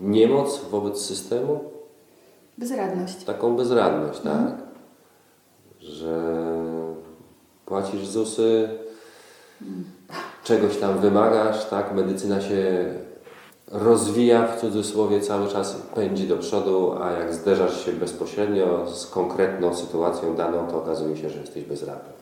niemoc 0.00 0.60
wobec 0.70 1.00
systemu, 1.00 1.60
Bezradność. 2.58 3.24
taką 3.24 3.56
bezradność, 3.56 4.20
tak? 4.20 4.32
Mhm. 4.32 4.56
Że 5.80 6.42
płacisz 7.66 8.06
ZUSy, 8.06 8.68
czegoś 10.44 10.76
tam 10.76 10.98
wymagasz, 10.98 11.64
tak? 11.64 11.94
Medycyna 11.94 12.40
się 12.40 12.94
rozwija 13.68 14.46
w 14.46 14.60
cudzysłowie 14.60 15.20
cały 15.20 15.48
czas, 15.48 15.76
pędzi 15.94 16.28
do 16.28 16.36
przodu, 16.36 16.92
a 17.02 17.10
jak 17.10 17.34
zderzasz 17.34 17.84
się 17.84 17.92
bezpośrednio 17.92 18.90
z 18.90 19.06
konkretną 19.06 19.74
sytuacją 19.74 20.36
daną, 20.36 20.66
to 20.66 20.82
okazuje 20.82 21.16
się, 21.16 21.30
że 21.30 21.40
jesteś 21.40 21.64
bezradny. 21.64 22.12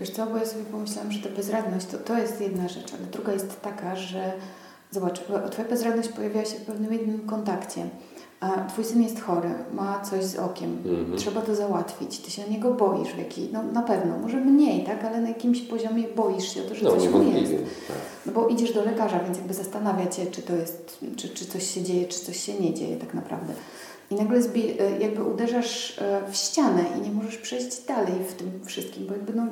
Wiesz 0.00 0.10
co, 0.10 0.26
bo 0.26 0.36
ja 0.36 0.46
sobie 0.46 0.64
pomyślałam, 0.64 1.12
że 1.12 1.28
ta 1.28 1.36
bezradność 1.36 1.86
to, 1.86 1.98
to 1.98 2.18
jest 2.18 2.40
jedna 2.40 2.68
rzecz, 2.68 2.94
ale 2.98 3.06
druga 3.12 3.32
jest 3.32 3.60
taka, 3.62 3.96
że 3.96 4.32
zobacz, 4.90 5.20
Twoja 5.50 5.68
bezradność 5.68 6.08
pojawiała 6.08 6.44
się 6.46 6.56
w 6.58 6.62
pewnym 6.64 6.92
jednym 6.92 7.20
kontakcie. 7.26 7.88
A 8.40 8.64
twój 8.68 8.84
syn 8.84 9.02
jest 9.02 9.20
chory, 9.20 9.50
ma 9.72 10.00
coś 10.00 10.24
z 10.24 10.36
okiem, 10.36 10.78
Mhm. 10.86 11.18
trzeba 11.18 11.40
to 11.40 11.54
załatwić, 11.54 12.18
ty 12.18 12.30
się 12.30 12.46
o 12.46 12.50
niego 12.50 12.74
boisz 12.74 13.08
w 13.08 13.18
jakiej, 13.18 13.48
no 13.52 13.62
na 13.62 13.82
pewno, 13.82 14.18
może 14.18 14.36
mniej, 14.36 14.84
tak, 14.84 15.04
ale 15.04 15.20
na 15.20 15.28
jakimś 15.28 15.60
poziomie 15.60 16.04
boisz 16.16 16.54
się 16.54 16.60
o 16.62 16.68
to, 16.68 16.74
że 16.74 16.84
No, 16.84 16.90
coś 16.90 17.08
mu 17.08 17.22
jest. 17.22 17.52
Tak. 17.88 17.96
No 18.26 18.32
bo 18.32 18.48
idziesz 18.48 18.72
do 18.72 18.84
lekarza, 18.84 19.20
więc 19.24 19.38
jakby 19.38 19.54
zastanawia 19.54 20.06
Cię, 20.06 20.26
czy 20.26 20.42
to 20.42 20.56
jest, 20.56 20.98
czy, 21.16 21.28
czy 21.28 21.46
coś 21.46 21.70
się 21.74 21.82
dzieje, 21.82 22.06
czy 22.08 22.20
coś 22.20 22.40
się 22.40 22.54
nie 22.60 22.74
dzieje 22.74 22.96
tak 22.96 23.14
naprawdę. 23.14 23.52
I 24.10 24.14
nagle 24.14 24.38
e, 24.38 24.98
jakby 25.00 25.22
uderzasz 25.24 25.98
e, 25.98 26.22
w 26.30 26.36
ścianę 26.36 26.84
i 26.98 27.00
nie 27.00 27.10
możesz 27.10 27.36
przejść 27.36 27.84
dalej 27.84 28.14
w 28.28 28.34
tym 28.34 28.60
wszystkim, 28.64 29.06
bo 29.06 29.12
jakby 29.12 29.32
no 29.32 29.46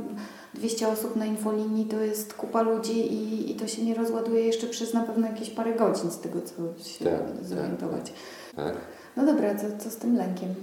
200 0.54 0.88
osób 0.88 1.16
na 1.16 1.26
infolinii 1.26 1.84
to 1.86 2.00
jest 2.00 2.34
kupa 2.34 2.62
ludzi 2.62 3.12
i, 3.12 3.50
i 3.50 3.54
to 3.54 3.66
się 3.68 3.82
nie 3.84 3.94
rozładuje 3.94 4.40
jeszcze 4.44 4.66
przez 4.66 4.94
na 4.94 5.00
pewno 5.02 5.26
jakieś 5.26 5.50
parę 5.50 5.72
godzin 5.74 6.10
z 6.10 6.18
tego, 6.20 6.38
co 6.42 6.82
się 6.88 7.04
Tak, 7.04 7.44
zorientować. 7.44 8.12
tak. 8.56 8.74
No 9.16 9.26
dobra, 9.26 9.54
co, 9.54 9.84
co 9.84 9.90
z 9.90 9.96
tym 9.96 10.16
lękiem? 10.16 10.54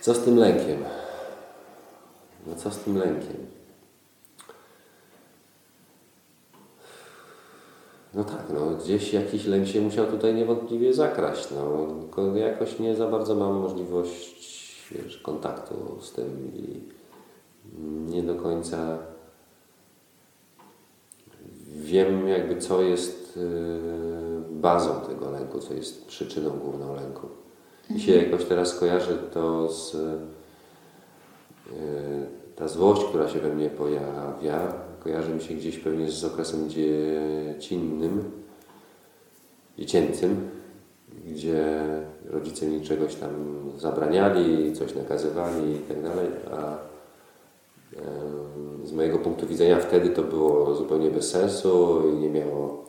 Co 0.00 0.14
z 0.14 0.24
tym 0.24 0.36
lękiem? 0.36 0.84
No 2.46 2.54
co 2.54 2.70
z 2.70 2.78
tym 2.78 2.96
lękiem? 2.98 3.36
No 8.14 8.24
tak, 8.24 8.44
no 8.54 8.70
gdzieś 8.70 9.12
jakiś 9.12 9.46
lęk 9.46 9.66
się 9.66 9.80
musiał 9.80 10.06
tutaj 10.06 10.34
niewątpliwie 10.34 10.94
zakraść. 10.94 11.48
No, 11.50 11.86
jakoś 12.34 12.78
nie 12.78 12.96
za 12.96 13.06
bardzo 13.06 13.34
mam 13.34 13.52
możliwość 13.54 14.40
wiesz, 14.92 15.18
kontaktu 15.18 15.98
z 16.00 16.12
tym 16.12 16.52
i 16.54 16.80
nie 18.10 18.22
do 18.22 18.34
końca 18.34 18.98
wiem 21.76 22.28
jakby 22.28 22.56
co 22.56 22.82
jest 22.82 23.36
y, 23.36 23.80
bazą 24.50 25.00
tego 25.00 25.30
lęku, 25.30 25.58
co 25.58 25.74
jest 25.74 26.06
przyczyną 26.06 26.50
główną 26.50 26.94
lęku. 26.94 27.28
Mi 27.90 28.00
się 28.00 28.12
jakoś 28.12 28.44
teraz 28.44 28.78
kojarzy 28.78 29.18
to 29.34 29.68
z 29.68 29.94
y, 29.94 30.18
ta 32.56 32.68
złość, 32.68 33.04
która 33.04 33.28
się 33.28 33.38
we 33.38 33.54
mnie 33.54 33.70
pojawia, 33.70 34.72
kojarzy 35.04 35.34
mi 35.34 35.40
się 35.42 35.54
gdzieś 35.54 35.78
pewnie 35.78 36.10
z 36.10 36.24
okresem 36.24 36.70
dziecinnym, 36.70 38.30
dziecięcym, 39.78 40.50
gdzie 41.26 41.64
rodzice 42.30 42.66
mi 42.66 42.80
czegoś 42.80 43.14
tam 43.14 43.30
zabraniali, 43.78 44.72
coś 44.72 44.94
nakazywali 44.94 45.72
i 45.72 45.78
tak 45.78 45.96
a 46.52 46.90
z 48.84 48.92
mojego 48.92 49.18
punktu 49.18 49.46
widzenia 49.46 49.78
wtedy 49.78 50.08
to 50.08 50.22
było 50.22 50.74
zupełnie 50.74 51.10
bez 51.10 51.30
sensu 51.30 52.02
i 52.12 52.16
nie 52.16 52.30
miało, 52.30 52.84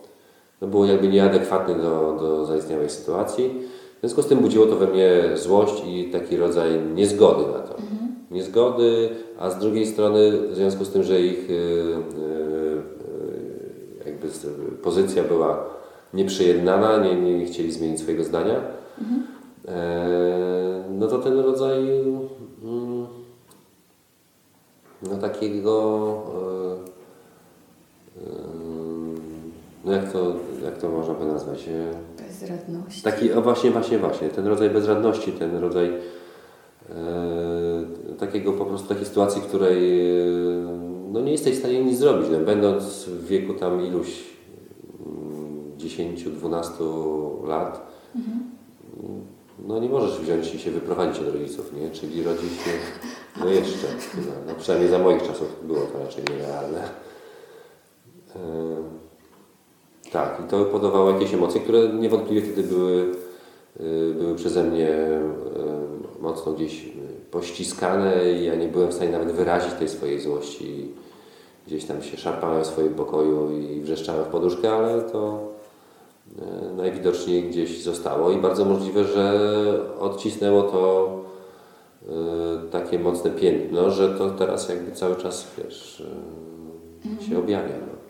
no 0.62 0.68
było 0.68 0.86
jakby 0.86 1.08
nieadekwatne 1.08 1.76
do, 1.76 2.18
do 2.20 2.46
zaistniałej 2.46 2.90
sytuacji. 2.90 3.62
W 3.98 4.00
związku 4.00 4.22
z 4.22 4.28
tym 4.28 4.40
budziło 4.40 4.66
to 4.66 4.76
we 4.76 4.88
mnie 4.88 5.22
złość 5.36 5.84
i 5.88 6.10
taki 6.12 6.38
rodzaj 6.38 6.82
niezgody 6.96 7.52
na 7.52 7.60
to. 7.60 7.78
Mhm. 7.78 8.01
Niezgody, 8.32 9.10
a 9.40 9.50
z 9.50 9.60
drugiej 9.60 9.88
strony 9.88 10.32
w 10.52 10.56
związku 10.56 10.86
z 10.86 10.90
tym, 10.90 11.04
że 11.04 11.22
ich 11.22 11.50
y, 11.50 11.54
y, 11.54 11.58
y, 14.06 14.10
jakby 14.10 14.28
pozycja 14.84 15.24
była 15.24 15.66
nieprzyjednana, 16.14 16.98
nie, 16.98 17.38
nie 17.38 17.46
chcieli 17.46 17.72
zmienić 17.72 18.00
swojego 18.00 18.24
zdania, 18.24 18.62
mhm. 19.02 19.42
E, 19.68 20.84
no 20.90 21.08
to 21.08 21.20
ten 21.20 21.40
rodzaj 21.40 21.80
mm, 22.64 23.08
no 25.02 25.18
takiego 25.18 26.24
e, 28.18 28.22
e, 28.22 28.32
no 29.86 29.92
jak 29.92 30.12
to, 30.12 30.36
jak 30.64 30.78
to 30.78 30.90
można 30.90 31.14
by 31.14 31.26
nazwać? 31.26 31.70
Bezradności. 32.18 33.02
Taki, 33.02 33.34
o 33.34 33.42
właśnie, 33.42 33.72
właśnie, 33.72 33.98
właśnie, 33.98 34.30
ten 34.30 34.48
rodzaj 34.48 34.70
bezradności, 34.70 35.32
ten 35.32 35.58
rodzaj 35.58 35.88
e, 35.88 35.94
takiego 38.22 38.54
po 38.54 38.66
prostu 38.66 38.88
takiej 38.88 39.06
sytuacji, 39.06 39.42
w 39.42 39.46
której 39.46 39.92
no 41.12 41.22
nie 41.22 41.32
jesteś 41.32 41.56
w 41.56 41.60
stanie 41.60 41.84
nic 41.84 41.98
zrobić. 41.98 42.28
No, 42.32 42.40
będąc 42.40 43.06
w 43.06 43.28
wieku 43.28 43.54
tam 43.54 43.86
iluś 43.86 44.24
10-12 45.78 47.48
lat, 47.48 47.92
mhm. 48.16 48.40
no 49.68 49.80
nie 49.80 49.90
możesz 49.90 50.20
wziąć 50.20 50.56
i 50.56 50.60
się 50.60 50.72
wyprowadzić 50.72 51.22
od 51.22 51.34
rodziców, 51.34 51.74
nie? 51.74 51.90
Czyli 51.90 52.24
rodzić 52.24 52.52
się, 52.52 52.72
no 53.40 53.50
jeszcze, 53.50 53.88
no, 54.18 54.32
no 54.48 54.54
przynajmniej 54.60 54.92
za 54.92 55.00
moich 55.00 55.24
czasów 55.24 55.68
było 55.68 55.80
to 55.80 56.00
raczej 56.00 56.24
nierealne. 56.30 56.90
Tak, 60.12 60.42
i 60.46 60.50
to 60.50 60.66
podawało 60.66 61.12
jakieś 61.12 61.34
emocje, 61.34 61.62
które 61.62 61.90
niewątpliwie 61.90 62.42
wtedy 62.42 62.64
były, 62.64 63.12
y, 63.80 64.14
były 64.14 64.36
przeze 64.36 64.64
mnie 64.64 64.90
mocno 66.20 66.54
gdzieś 66.54 66.90
pościskane 67.32 68.32
i 68.32 68.46
ja 68.46 68.56
nie 68.56 68.68
byłem 68.68 68.90
w 68.90 68.94
stanie 68.94 69.12
nawet 69.12 69.32
wyrazić 69.32 69.74
tej 69.74 69.90
swojej 69.90 70.22
złości. 70.22 70.92
Gdzieś 71.68 71.86
tam 71.86 72.04
się 72.04 72.18
szarpałem 72.18 72.64
w 72.64 72.68
swoim 72.68 72.94
pokoju 72.94 73.60
i 73.60 73.82
wrzeszczałem 73.82 74.26
w 74.26 74.28
poduszkę, 74.28 74.72
ale 74.72 75.02
to 75.02 75.48
y, 76.40 76.76
najwidoczniej 76.76 77.44
gdzieś 77.44 77.84
zostało 77.84 78.32
i 78.32 78.38
bardzo 78.38 78.66
możliwe, 78.66 79.04
że 79.04 79.40
odcisnęło 80.00 80.64
to 80.64 81.22
takie 82.72 83.00
mocne 83.00 83.32
piętno, 83.32 83.92
że 83.92 84.10
to 84.10 84.30
teraz 84.30 84.70
jakby 84.70 84.92
cały 84.92 85.16
czas 85.16 85.48
wiesz, 85.58 85.98
się 87.04 87.10
mhm. 87.10 87.38
objawia. 87.38 87.76
No. 87.82 88.02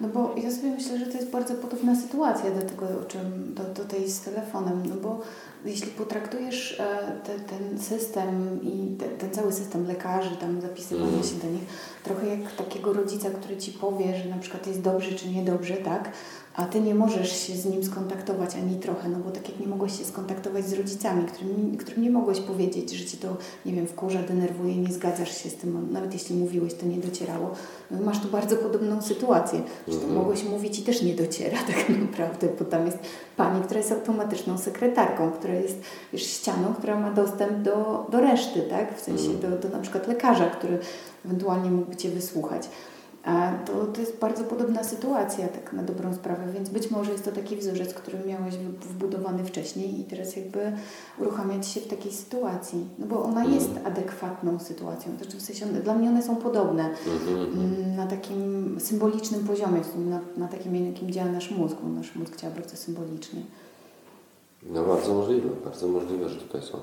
No 0.00 0.08
bo 0.08 0.34
ja 0.42 0.50
sobie 0.50 0.70
myślę, 0.70 0.98
że 0.98 1.06
to 1.06 1.12
jest 1.12 1.30
bardzo 1.30 1.54
podobna 1.54 1.96
sytuacja 1.96 2.50
do 2.50 2.62
tego, 2.62 2.86
o 2.86 3.04
czym, 3.08 3.54
do, 3.54 3.82
do 3.82 3.88
tej 3.88 4.08
z 4.08 4.20
telefonem, 4.20 4.82
no 4.88 4.94
bo 5.02 5.20
jeśli 5.64 5.90
potraktujesz 5.90 6.80
e, 6.80 7.12
te, 7.24 7.40
ten 7.40 7.80
system 7.82 8.60
i 8.62 8.96
te, 8.96 9.08
ten 9.08 9.30
cały 9.30 9.52
system 9.52 9.86
lekarzy, 9.86 10.36
tam 10.36 10.60
zapisywania 10.60 11.08
mm. 11.08 11.22
się 11.22 11.34
do 11.34 11.46
nich, 11.46 11.62
trochę 12.04 12.26
jak 12.26 12.52
takiego 12.52 12.92
rodzica, 12.92 13.30
który 13.30 13.56
ci 13.56 13.72
powie, 13.72 14.16
że 14.16 14.28
na 14.28 14.38
przykład 14.38 14.66
jest 14.66 14.80
dobrze 14.80 15.12
czy 15.12 15.28
niedobrze, 15.28 15.76
tak? 15.76 16.12
A 16.54 16.64
ty 16.64 16.80
nie 16.80 16.94
możesz 16.94 17.40
się 17.40 17.56
z 17.56 17.66
nim 17.66 17.84
skontaktować 17.84 18.54
ani 18.54 18.76
trochę, 18.76 19.08
no 19.08 19.18
bo 19.18 19.30
tak 19.30 19.48
jak 19.48 19.60
nie 19.60 19.66
mogłeś 19.66 19.98
się 19.98 20.04
skontaktować 20.04 20.68
z 20.68 20.72
rodzicami, 20.72 21.24
którym, 21.24 21.76
którym 21.76 22.02
nie 22.02 22.10
mogłeś 22.10 22.40
powiedzieć, 22.40 22.90
że 22.90 23.04
cię 23.04 23.16
to, 23.16 23.36
nie 23.66 23.72
wiem, 23.72 23.86
wkurza, 23.86 24.22
denerwuje, 24.22 24.76
nie 24.76 24.92
zgadzasz 24.92 25.42
się 25.42 25.50
z 25.50 25.54
tym, 25.54 25.92
nawet 25.92 26.12
jeśli 26.12 26.36
mówiłeś, 26.36 26.74
to 26.74 26.86
nie 26.86 26.96
docierało. 26.96 27.50
No, 27.90 28.00
masz 28.00 28.20
tu 28.20 28.28
bardzo 28.28 28.56
podobną 28.56 29.02
sytuację, 29.02 29.62
że 29.88 29.94
to 29.94 30.00
mhm. 30.00 30.14
mogłeś 30.14 30.44
mówić 30.44 30.78
i 30.78 30.82
też 30.82 31.02
nie 31.02 31.14
dociera 31.14 31.58
tak 31.72 31.88
naprawdę, 31.88 32.48
bo 32.58 32.64
tam 32.64 32.86
jest 32.86 32.98
pani, 33.36 33.62
która 33.62 33.78
jest 33.78 33.92
automatyczną 33.92 34.58
sekretarką, 34.58 35.30
która 35.30 35.54
jest 35.54 35.80
wiesz, 36.12 36.22
ścianą, 36.22 36.74
która 36.74 37.00
ma 37.00 37.10
dostęp 37.10 37.62
do, 37.62 38.06
do 38.10 38.20
reszty, 38.20 38.62
tak? 38.62 38.98
W 38.98 39.00
sensie 39.00 39.30
mhm. 39.30 39.40
do, 39.40 39.68
do 39.68 39.76
na 39.76 39.82
przykład 39.82 40.08
lekarza, 40.08 40.50
który 40.50 40.78
ewentualnie 41.24 41.70
mógłby 41.70 41.96
cię 41.96 42.10
wysłuchać. 42.10 42.68
To, 43.66 43.86
to 43.86 44.00
jest 44.00 44.18
bardzo 44.18 44.44
podobna 44.44 44.84
sytuacja, 44.84 45.48
tak 45.48 45.72
na 45.72 45.82
dobrą 45.82 46.14
sprawę, 46.14 46.52
więc 46.52 46.68
być 46.68 46.90
może 46.90 47.12
jest 47.12 47.24
to 47.24 47.32
taki 47.32 47.56
wzorzec, 47.56 47.94
który 47.94 48.18
miałeś 48.26 48.54
wbudowany 48.80 49.44
wcześniej 49.44 50.00
i 50.00 50.04
teraz 50.04 50.36
jakby 50.36 50.72
uruchamiać 51.18 51.68
się 51.68 51.80
w 51.80 51.86
takiej 51.86 52.12
sytuacji, 52.12 52.86
no 52.98 53.06
bo 53.06 53.24
ona 53.24 53.40
mhm. 53.40 53.54
jest 53.54 53.70
adekwatną 53.84 54.58
sytuacją, 54.58 55.16
znaczy 55.16 55.36
w 55.36 55.42
sensie 55.42 55.66
one, 55.66 55.80
dla 55.80 55.94
mnie 55.94 56.08
one 56.08 56.22
są 56.22 56.36
podobne 56.36 56.88
mhm, 56.88 57.38
mhm. 57.38 57.64
Mm, 57.64 57.96
na 57.96 58.06
takim 58.06 58.76
symbolicznym 58.80 59.44
poziomie, 59.44 59.80
na, 59.96 60.20
na 60.36 60.48
takim, 60.48 60.86
jakim 60.86 61.10
działa 61.10 61.30
nasz 61.30 61.50
mózg, 61.50 61.76
bo 61.82 61.88
nasz 61.88 62.14
mózg 62.16 62.36
działa 62.36 62.54
bardzo 62.54 62.76
symbolicznie. 62.76 63.42
No 64.62 64.84
bardzo 64.84 65.14
możliwe, 65.14 65.48
bardzo 65.64 65.88
możliwe, 65.88 66.28
że 66.28 66.36
tutaj 66.36 66.62
są 66.62 66.78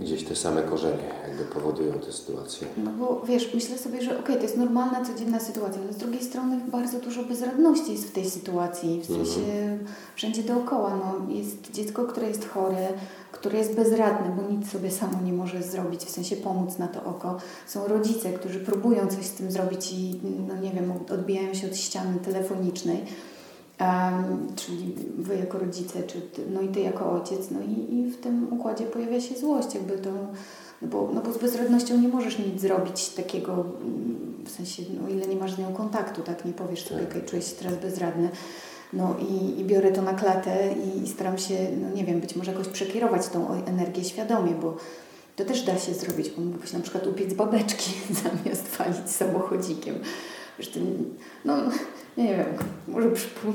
gdzieś 0.00 0.24
te 0.24 0.36
same 0.36 0.62
korzenie 0.62 1.14
jakby 1.28 1.44
powodują 1.44 1.92
te 1.92 2.12
sytuacje. 2.12 2.66
No 2.84 2.90
bo 2.90 3.22
wiesz, 3.26 3.54
myślę 3.54 3.78
sobie, 3.78 4.02
że 4.02 4.10
okej, 4.10 4.24
okay, 4.24 4.36
to 4.36 4.42
jest 4.42 4.56
normalna, 4.56 5.04
codzienna 5.04 5.40
sytuacja, 5.40 5.82
ale 5.82 5.92
z 5.92 5.96
drugiej 5.96 6.22
strony 6.22 6.60
bardzo 6.72 7.00
dużo 7.00 7.22
bezradności 7.22 7.92
jest 7.92 8.08
w 8.08 8.12
tej 8.12 8.30
sytuacji, 8.30 9.00
w 9.00 9.06
sensie 9.06 9.40
mhm. 9.40 9.84
wszędzie 10.14 10.42
dookoła. 10.42 10.96
No, 10.96 11.34
jest 11.34 11.70
dziecko, 11.70 12.04
które 12.04 12.28
jest 12.28 12.48
chore, 12.48 12.88
które 13.32 13.58
jest 13.58 13.74
bezradne, 13.74 14.36
bo 14.36 14.52
nic 14.52 14.70
sobie 14.72 14.90
samo 14.90 15.22
nie 15.24 15.32
może 15.32 15.62
zrobić, 15.62 16.04
w 16.04 16.10
sensie 16.10 16.36
pomóc 16.36 16.78
na 16.78 16.88
to 16.88 17.04
oko. 17.04 17.36
Są 17.66 17.88
rodzice, 17.88 18.32
którzy 18.32 18.60
próbują 18.60 19.06
coś 19.06 19.24
z 19.24 19.32
tym 19.32 19.50
zrobić 19.52 19.92
i, 19.92 20.20
no 20.48 20.56
nie 20.56 20.70
wiem, 20.70 20.92
odbijają 21.12 21.54
się 21.54 21.66
od 21.66 21.76
ściany 21.76 22.18
telefonicznej 22.24 23.04
Um, 23.80 24.46
czyli 24.56 24.94
wy 25.18 25.36
jako 25.36 25.58
rodzice, 25.58 26.02
czy 26.02 26.20
ty, 26.20 26.42
no 26.50 26.60
i 26.60 26.68
ty 26.68 26.80
jako 26.80 27.12
ojciec, 27.12 27.50
no 27.50 27.60
i, 27.60 27.94
i 27.94 28.10
w 28.10 28.20
tym 28.20 28.52
układzie 28.52 28.84
pojawia 28.84 29.20
się 29.20 29.36
złość, 29.36 29.74
jakby 29.74 29.98
to, 29.98 30.10
no 30.82 30.88
bo, 30.88 31.10
no 31.14 31.20
bo 31.20 31.32
z 31.32 31.38
bezradnością 31.38 31.98
nie 31.98 32.08
możesz 32.08 32.38
nic 32.38 32.60
zrobić 32.60 33.08
takiego, 33.08 33.52
mm, 33.52 34.44
w 34.44 34.50
sensie, 34.50 34.82
no 35.02 35.08
ile 35.08 35.26
nie 35.26 35.36
masz 35.36 35.52
z 35.52 35.58
nią 35.58 35.74
kontaktu, 35.74 36.22
tak, 36.22 36.44
nie 36.44 36.52
powiesz 36.52 36.84
sobie, 36.84 37.02
okej, 37.02 37.16
okay, 37.16 37.28
czuję 37.28 37.42
się 37.42 37.56
teraz 37.56 37.78
bezradny, 37.78 38.28
no 38.92 39.16
i, 39.30 39.60
i 39.60 39.64
biorę 39.64 39.92
to 39.92 40.02
na 40.02 40.14
klatę 40.14 40.74
i, 40.74 41.02
i 41.02 41.08
staram 41.08 41.38
się, 41.38 41.54
no 41.82 41.96
nie 41.96 42.04
wiem, 42.04 42.20
być 42.20 42.36
może 42.36 42.52
jakoś 42.52 42.68
przekierować 42.68 43.28
tą 43.28 43.64
energię 43.64 44.04
świadomie, 44.04 44.52
bo 44.52 44.76
to 45.36 45.44
też 45.44 45.62
da 45.62 45.78
się 45.78 45.94
zrobić, 45.94 46.30
bo 46.30 46.42
mógłbyś 46.42 46.72
na 46.72 46.80
przykład 46.80 47.06
upiec 47.06 47.34
babeczki 47.34 47.90
zamiast 48.22 48.68
walić 48.68 49.10
samochodzikiem. 49.10 49.94
Wiesz, 50.58 50.68
ty, 50.68 50.80
no 51.44 51.56
nie 52.16 52.36
wiem, 52.36 52.46
może 52.88 53.08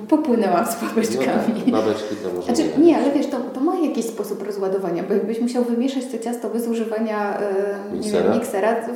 popłynęłam 0.07 0.65
z 0.65 0.81
babeczkami. 0.81 1.63
No, 1.67 1.71
babeczki 1.71 2.15
to 2.23 2.33
może 2.33 2.55
znaczy, 2.55 2.69
nie. 2.77 2.97
ale 2.97 3.11
wiesz, 3.11 3.27
to, 3.27 3.39
to 3.39 3.59
ma 3.59 3.79
jakiś 3.79 4.05
sposób 4.05 4.43
rozładowania, 4.43 5.03
bo 5.03 5.13
jakbyś 5.13 5.39
musiał 5.39 5.63
wymieszać 5.63 6.03
to 6.05 6.19
ciasto 6.19 6.49
bez 6.49 6.67
używania 6.67 7.39
e, 7.39 7.75
nie 7.93 8.11
wiem, 8.11 8.33
miksera, 8.33 8.75
to 8.75 8.91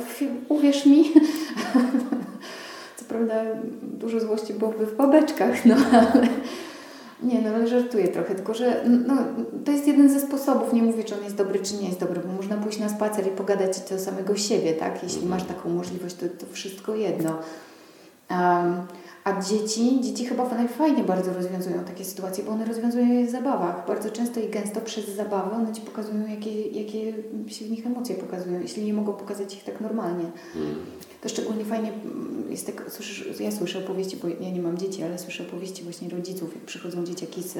uwierz 0.48 0.86
mi, 0.86 1.04
co 2.96 3.04
prawda 3.08 3.34
dużo 3.82 4.20
złości 4.20 4.54
byłoby 4.54 4.86
w 4.86 4.96
babeczkach, 4.96 5.64
no 5.64 5.74
ale... 5.92 6.28
Nie, 7.22 7.42
no 7.42 7.50
ale 7.50 7.68
żartuję 7.68 8.08
trochę, 8.08 8.34
tylko 8.34 8.54
że 8.54 8.84
no, 9.06 9.14
to 9.64 9.72
jest 9.72 9.86
jeden 9.86 10.10
ze 10.10 10.20
sposobów, 10.20 10.72
nie 10.72 10.82
mówię, 10.82 11.04
czy 11.04 11.14
on 11.14 11.24
jest 11.24 11.36
dobry, 11.36 11.58
czy 11.58 11.74
nie 11.74 11.86
jest 11.86 12.00
dobry, 12.00 12.20
bo 12.26 12.32
można 12.32 12.56
pójść 12.56 12.78
na 12.78 12.88
spacer 12.88 13.26
i 13.26 13.30
pogadać 13.30 13.80
do 13.90 13.98
samego 13.98 14.36
siebie, 14.36 14.72
tak? 14.72 15.02
Jeśli 15.02 15.22
mhm. 15.22 15.30
masz 15.30 15.48
taką 15.48 15.70
możliwość, 15.70 16.14
to, 16.14 16.26
to 16.26 16.52
wszystko 16.52 16.94
jedno. 16.94 17.38
Um, 18.30 18.86
a 19.24 19.40
dzieci, 19.42 20.00
dzieci 20.00 20.26
chyba 20.26 20.54
najfajniej 20.54 21.04
bardzo 21.04 21.32
rozwiązują 21.32 21.84
takie 21.84 22.04
sytuacje, 22.04 22.44
bo 22.44 22.50
one 22.50 22.64
rozwiązują 22.64 23.12
je 23.12 23.26
w 23.26 23.30
zabawach. 23.30 23.86
Bardzo 23.86 24.10
często 24.10 24.40
i 24.40 24.48
gęsto 24.48 24.80
przez 24.80 25.08
zabawę 25.08 25.56
one 25.56 25.72
Ci 25.72 25.80
pokazują, 25.80 26.26
jakie, 26.26 26.62
jakie 26.62 27.14
się 27.46 27.64
w 27.64 27.70
nich 27.70 27.86
emocje 27.86 28.14
pokazują, 28.14 28.60
jeśli 28.60 28.84
nie 28.84 28.94
mogą 28.94 29.12
pokazać 29.12 29.54
ich 29.54 29.64
tak 29.64 29.80
normalnie. 29.80 30.24
Hmm. 30.54 30.76
To 31.20 31.28
szczególnie 31.28 31.64
fajnie 31.64 31.92
mm, 31.92 32.50
jest 32.50 32.66
tak, 32.66 32.84
słyszysz, 32.88 33.40
ja 33.40 33.52
słyszę 33.52 33.78
opowieści, 33.78 34.16
bo 34.16 34.28
ja 34.28 34.50
nie 34.50 34.62
mam 34.62 34.78
dzieci, 34.78 35.02
ale 35.02 35.18
słyszę 35.18 35.42
opowieści 35.42 35.82
właśnie 35.82 36.08
rodziców, 36.08 36.54
jak 36.54 36.64
przychodzą 36.64 37.04
dzieciaki 37.04 37.42
z 37.42 37.56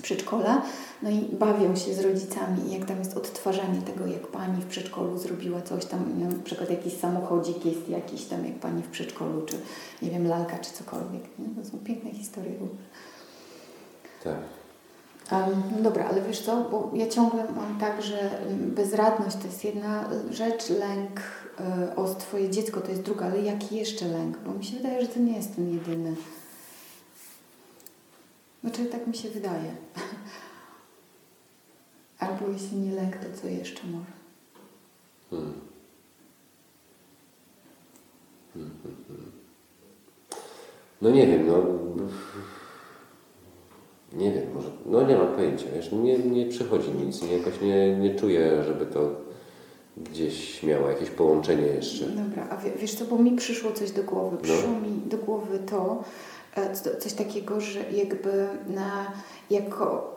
przedszkola, 0.00 0.62
no 1.02 1.10
i 1.10 1.18
bawią 1.18 1.76
się 1.76 1.94
z 1.94 2.00
rodzicami 2.00 2.72
jak 2.72 2.84
tam 2.84 2.98
jest 2.98 3.16
odtwarzanie 3.16 3.82
tego, 3.82 4.06
jak 4.06 4.26
pani 4.26 4.62
w 4.62 4.66
przedszkolu 4.66 5.18
zrobiła 5.18 5.62
coś 5.62 5.84
tam, 5.84 6.20
na 6.20 6.42
przykład 6.44 6.70
jakiś 6.70 6.96
samochodzik 6.96 7.64
jest 7.64 7.88
jakiś 7.88 8.24
tam, 8.24 8.46
jak 8.46 8.54
pani 8.54 8.82
w 8.82 8.88
przedszkolu, 8.88 9.42
czy 9.42 9.56
nie 10.02 10.10
wiem, 10.10 10.28
lalka, 10.28 10.58
czy 10.58 10.72
cokolwiek. 10.72 11.22
Nie? 11.38 11.62
To 11.62 11.70
są 11.70 11.78
piękne 11.78 12.10
historie 12.10 12.52
w 12.52 12.62
ogóle. 12.62 12.78
Tak. 14.24 14.62
No 15.76 15.82
dobra, 15.82 16.04
ale 16.04 16.22
wiesz 16.22 16.40
co, 16.40 16.64
bo 16.70 16.90
ja 16.94 17.08
ciągle 17.08 17.44
mam 17.56 17.78
tak, 17.80 18.02
że 18.02 18.30
bezradność 18.50 19.36
to 19.36 19.46
jest 19.46 19.64
jedna 19.64 20.04
rzecz, 20.30 20.70
lęk 20.70 21.20
y, 21.90 21.96
o 21.96 22.14
Twoje 22.14 22.50
dziecko 22.50 22.80
to 22.80 22.90
jest 22.90 23.02
druga, 23.02 23.26
ale 23.26 23.42
jaki 23.42 23.76
jeszcze 23.76 24.08
lęk? 24.08 24.38
Bo 24.38 24.52
mi 24.52 24.64
się 24.64 24.76
wydaje, 24.76 25.02
że 25.02 25.08
to 25.08 25.20
nie 25.20 25.36
jest 25.36 25.56
ten 25.56 25.74
jedyny. 25.74 26.14
Znaczy 28.62 28.84
tak 28.84 29.06
mi 29.06 29.14
się 29.14 29.30
wydaje. 29.30 29.74
Albo 32.18 32.48
jeśli 32.52 32.76
nie 32.76 32.94
lęk, 32.94 33.16
to 33.16 33.42
co 33.42 33.48
jeszcze 33.48 33.86
może? 33.86 34.12
Hmm. 35.30 35.60
Hmm, 38.54 38.70
hmm. 39.08 39.32
No 41.02 41.10
nie 41.10 41.26
wiem, 41.26 41.46
no 41.46 41.62
nie 44.12 44.32
wiem, 44.32 44.54
może, 44.54 44.68
no 44.86 45.06
nie 45.06 45.16
mam 45.16 45.34
pojęcia, 45.34 45.66
wiesz, 45.74 45.92
nie, 45.92 46.18
nie 46.18 46.46
przychodzi 46.46 46.90
nic, 46.90 47.22
nie, 47.22 47.36
jakoś 47.36 47.60
nie, 47.60 47.96
nie 47.96 48.14
czuję, 48.14 48.64
żeby 48.64 48.86
to 48.86 49.10
gdzieś 49.96 50.62
miało 50.62 50.90
jakieś 50.90 51.10
połączenie 51.10 51.66
jeszcze. 51.66 52.06
Dobra, 52.06 52.46
a 52.50 52.56
wiesz 52.56 52.94
co, 52.94 53.04
bo 53.04 53.18
mi 53.18 53.36
przyszło 53.36 53.72
coś 53.72 53.90
do 53.90 54.02
głowy, 54.02 54.36
no. 54.36 54.42
przyszło 54.42 54.70
no. 54.70 54.80
mi 54.80 55.08
do 55.08 55.18
głowy 55.18 55.58
to, 55.58 56.04
coś 56.98 57.12
takiego, 57.12 57.60
że 57.60 57.90
jakby 57.90 58.46
na, 58.66 59.12
jako 59.50 60.12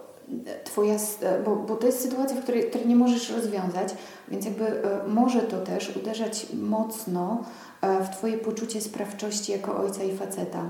Twoja, 0.64 0.96
e, 1.22 1.44
bo, 1.44 1.56
bo 1.56 1.76
to 1.76 1.88
jest 1.88 2.02
sytuacja, 2.02 2.36
w 2.36 2.44
której, 2.44 2.70
której 2.70 2.88
nie 2.88 2.96
możesz 2.96 3.30
rozwiązać, 3.30 3.96
więc 4.28 4.46
jakby 4.46 4.66
e, 4.66 5.08
może 5.08 5.42
to 5.42 5.62
też 5.62 5.98
uderzać 5.98 6.48
mocno 6.54 7.44
w 7.82 8.10
Twoje 8.10 8.38
poczucie 8.38 8.82
sprawczości 8.82 9.52
jako 9.52 9.78
ojca 9.78 10.04
i 10.04 10.18
faceta. 10.18 10.70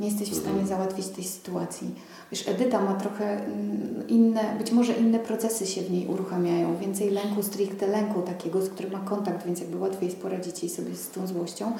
Nie 0.00 0.08
jesteś 0.08 0.30
w 0.30 0.34
stanie 0.34 0.60
mhm. 0.60 0.66
załatwić 0.66 1.06
tej 1.06 1.24
sytuacji. 1.24 1.94
Wiesz, 2.32 2.48
Edyta 2.48 2.80
ma 2.80 2.94
trochę 2.94 3.44
mm, 3.44 4.08
inne, 4.08 4.54
być 4.58 4.72
może 4.72 4.92
inne 4.92 5.18
procesy 5.18 5.66
się 5.66 5.82
w 5.82 5.90
niej 5.90 6.06
uruchamiają, 6.06 6.76
więcej 6.76 7.10
lęku, 7.10 7.42
stricte 7.42 7.86
lęku 7.86 8.22
takiego, 8.22 8.62
z 8.62 8.68
którym 8.68 8.92
ma 8.92 8.98
kontakt, 8.98 9.46
więc 9.46 9.60
jakby 9.60 9.78
łatwiej 9.78 10.08
jest 10.08 10.20
poradzić 10.20 10.62
jej 10.62 10.70
sobie 10.70 10.94
z 10.94 11.10
tą 11.10 11.26
złością. 11.26 11.72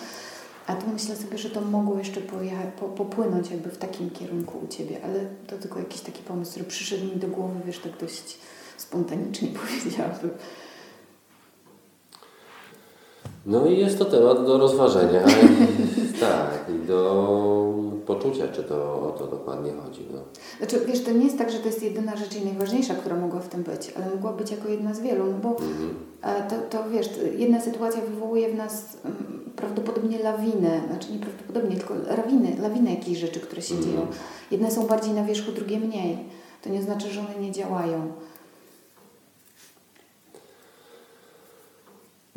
A 0.70 0.74
tu 0.74 0.86
myślę 0.92 1.16
sobie, 1.16 1.38
że 1.38 1.50
to 1.50 1.60
mogło 1.60 1.98
jeszcze 1.98 2.20
pojechać, 2.20 2.66
po, 2.80 2.88
popłynąć 2.88 3.50
jakby 3.50 3.70
w 3.70 3.78
takim 3.78 4.10
kierunku 4.10 4.58
u 4.64 4.68
Ciebie, 4.68 5.04
ale 5.04 5.26
to 5.46 5.58
tylko 5.58 5.78
jakiś 5.78 6.00
taki 6.00 6.22
pomysł, 6.22 6.50
który 6.50 6.64
przyszedł 6.64 7.04
mi 7.04 7.16
do 7.16 7.28
głowy, 7.28 7.60
wiesz, 7.66 7.78
tak 7.78 7.92
dość 8.00 8.38
spontanicznie 8.76 9.48
powiedziałabym. 9.66 10.30
No 13.46 13.66
i 13.66 13.78
jest 13.78 13.98
to 13.98 14.04
temat 14.04 14.46
do 14.46 14.58
rozważenia. 14.58 15.20
tak, 16.20 16.74
i 16.74 16.86
do 16.86 17.74
poczucia, 18.06 18.48
czy 18.48 18.62
to 18.62 18.74
o 18.76 19.14
to 19.18 19.26
dokładnie 19.26 19.72
chodzi. 19.84 20.06
No. 20.14 20.20
Znaczy, 20.58 20.86
wiesz, 20.86 21.04
to 21.04 21.12
nie 21.12 21.24
jest 21.24 21.38
tak, 21.38 21.50
że 21.50 21.58
to 21.58 21.66
jest 21.66 21.82
jedyna 21.82 22.16
rzecz 22.16 22.36
i 22.36 22.44
najważniejsza, 22.44 22.94
która 22.94 23.16
mogła 23.16 23.40
w 23.40 23.48
tym 23.48 23.62
być, 23.62 23.92
ale 23.96 24.14
mogła 24.14 24.32
być 24.32 24.50
jako 24.50 24.68
jedna 24.68 24.94
z 24.94 25.00
wielu, 25.00 25.24
no 25.26 25.38
bo 25.42 25.48
mhm. 25.48 26.48
to, 26.48 26.78
to 26.78 26.90
wiesz, 26.90 27.10
jedna 27.38 27.60
sytuacja 27.60 28.00
wywołuje 28.00 28.48
w 28.48 28.54
nas 28.54 28.96
um, 29.04 29.40
prawdopodobnie 29.56 30.18
lawinę, 30.18 30.80
znaczy 30.86 31.12
nie 31.12 31.18
prawdopodobnie, 31.18 31.76
tylko 31.76 31.94
lawiny, 31.94 32.56
lawinę 32.62 32.90
jakichś 32.90 33.20
rzeczy, 33.20 33.40
które 33.40 33.62
się 33.62 33.74
mhm. 33.74 33.92
dzieją. 33.92 34.06
Jedne 34.50 34.70
są 34.70 34.86
bardziej 34.86 35.12
na 35.12 35.24
wierzchu, 35.24 35.52
drugie 35.52 35.80
mniej. 35.80 36.18
To 36.62 36.70
nie 36.70 36.82
znaczy, 36.82 37.08
że 37.10 37.20
one 37.20 37.46
nie 37.46 37.52
działają. 37.52 38.12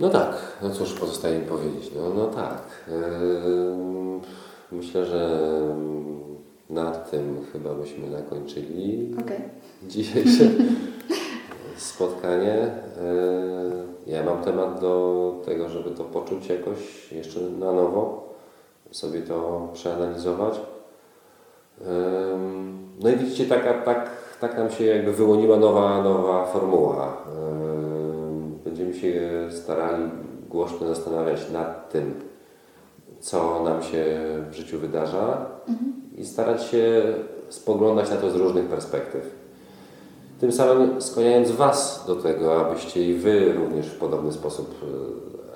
No 0.04 0.10
tak, 0.10 0.36
no 0.62 0.70
cóż 0.70 0.94
pozostaje 0.94 1.40
mi 1.40 1.46
powiedzieć. 1.46 1.92
No, 1.96 2.10
no 2.10 2.28
tak. 2.28 2.62
Yy, 2.88 4.20
myślę, 4.72 5.06
że 5.06 5.50
na 6.70 6.92
tym 6.92 7.46
chyba 7.54 7.74
byśmy 7.74 8.12
zakończyli 8.12 9.16
okay. 9.22 9.42
dzisiejsze 9.88 10.44
spotkanie. 11.78 12.72
Yy, 14.06 14.14
ja 14.14 14.24
mam 14.24 14.44
temat 14.44 14.82
do 14.82 15.36
tego, 15.46 15.70
żeby 15.70 15.92
to 15.92 16.04
poczuć 16.04 16.50
jakoś 16.50 17.12
jeszcze 17.12 17.40
na 17.40 17.74
nowo, 17.74 18.34
sobie 18.92 19.22
to 19.22 19.70
przeanalizować. 19.74 20.60
Yy, 21.82 21.86
no 23.00 23.10
i 23.10 23.16
widzicie, 23.16 23.46
taka, 23.46 23.74
tak, 23.74 24.10
tak 24.42 24.58
nam 24.58 24.72
się 24.72 24.86
jakby 24.86 25.14
wyłoniła 25.14 25.58
nowa, 25.58 26.04
nowa 26.04 26.46
formuła 26.46 27.18
będziemy 28.84 29.02
się 29.02 29.48
starali 29.52 30.04
głośno 30.50 30.88
zastanawiać 30.88 31.50
nad 31.50 31.92
tym, 31.92 32.14
co 33.20 33.64
nam 33.64 33.84
się 33.84 34.06
w 34.52 34.54
życiu 34.54 34.80
wydarza 34.80 35.46
mhm. 35.68 35.94
i 36.18 36.26
starać 36.26 36.64
się 36.64 37.04
spoglądać 37.50 38.10
na 38.10 38.16
to 38.16 38.32
z 38.32 38.36
różnych 38.36 38.66
perspektyw. 38.66 39.44
Tym 40.40 40.52
samym 40.52 41.02
skłaniając 41.02 41.52
Was 41.52 42.04
do 42.08 42.16
tego, 42.16 42.66
abyście 42.66 43.10
i 43.10 43.14
Wy 43.14 43.54
również 43.54 43.88
w 43.88 43.98
podobny 43.98 44.32
sposób 44.32 44.76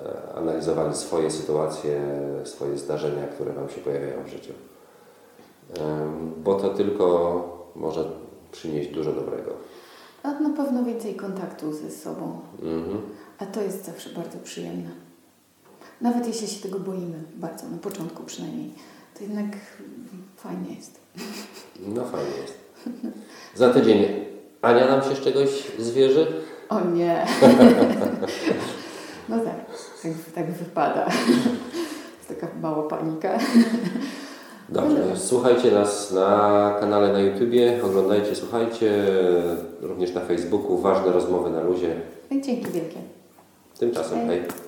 e, 0.06 0.34
analizowali 0.34 0.94
swoje 0.94 1.30
sytuacje, 1.30 2.00
swoje 2.44 2.78
zdarzenia, 2.78 3.26
które 3.26 3.52
Wam 3.52 3.68
się 3.68 3.80
pojawiają 3.80 4.24
w 4.24 4.28
życiu. 4.28 4.52
Bo 6.44 6.54
to 6.54 6.68
tylko 6.68 7.68
może 7.76 8.04
przynieść 8.52 8.90
dużo 8.90 9.12
dobrego. 9.12 9.50
A 10.28 10.40
na 10.40 10.50
pewno 10.50 10.84
więcej 10.84 11.14
kontaktu 11.14 11.72
ze 11.72 11.90
sobą. 11.90 12.40
Mhm. 12.62 13.00
A 13.38 13.46
to 13.46 13.62
jest 13.62 13.84
zawsze 13.84 14.10
bardzo 14.10 14.38
przyjemne. 14.38 14.90
Nawet 16.00 16.26
jeśli 16.26 16.48
się 16.48 16.62
tego 16.62 16.78
boimy, 16.78 17.22
bardzo, 17.34 17.68
na 17.68 17.78
początku 17.78 18.22
przynajmniej, 18.22 18.70
to 19.14 19.24
jednak 19.24 19.46
fajnie 20.36 20.74
jest. 20.74 21.00
No 21.86 22.04
fajnie 22.04 22.36
jest. 22.42 22.58
Za 23.54 23.72
tydzień 23.72 24.04
Ania 24.62 24.86
nam 24.86 25.02
się 25.02 25.16
z 25.16 25.20
czegoś 25.20 25.48
zwierzy? 25.78 26.26
O 26.68 26.80
nie. 26.80 27.26
no 29.28 29.38
tak, 29.38 29.66
tak, 30.02 30.12
tak 30.34 30.52
wypada. 30.52 31.06
jest 32.18 32.40
taka 32.40 32.48
mała 32.62 32.88
panika. 32.88 33.38
Dobrze, 34.68 35.16
słuchajcie 35.16 35.70
nas 35.70 36.12
na 36.12 36.74
kanale 36.80 37.12
na 37.12 37.20
YouTubie, 37.20 37.80
oglądajcie, 37.84 38.36
słuchajcie, 38.36 39.06
również 39.80 40.14
na 40.14 40.20
Facebooku, 40.20 40.78
ważne 40.78 41.12
rozmowy 41.12 41.50
na 41.50 41.62
luzie. 41.62 42.00
Dzięki 42.30 42.70
wielkie. 42.72 42.98
Tymczasem, 43.78 44.18
hej. 44.18 44.28
hej. 44.28 44.67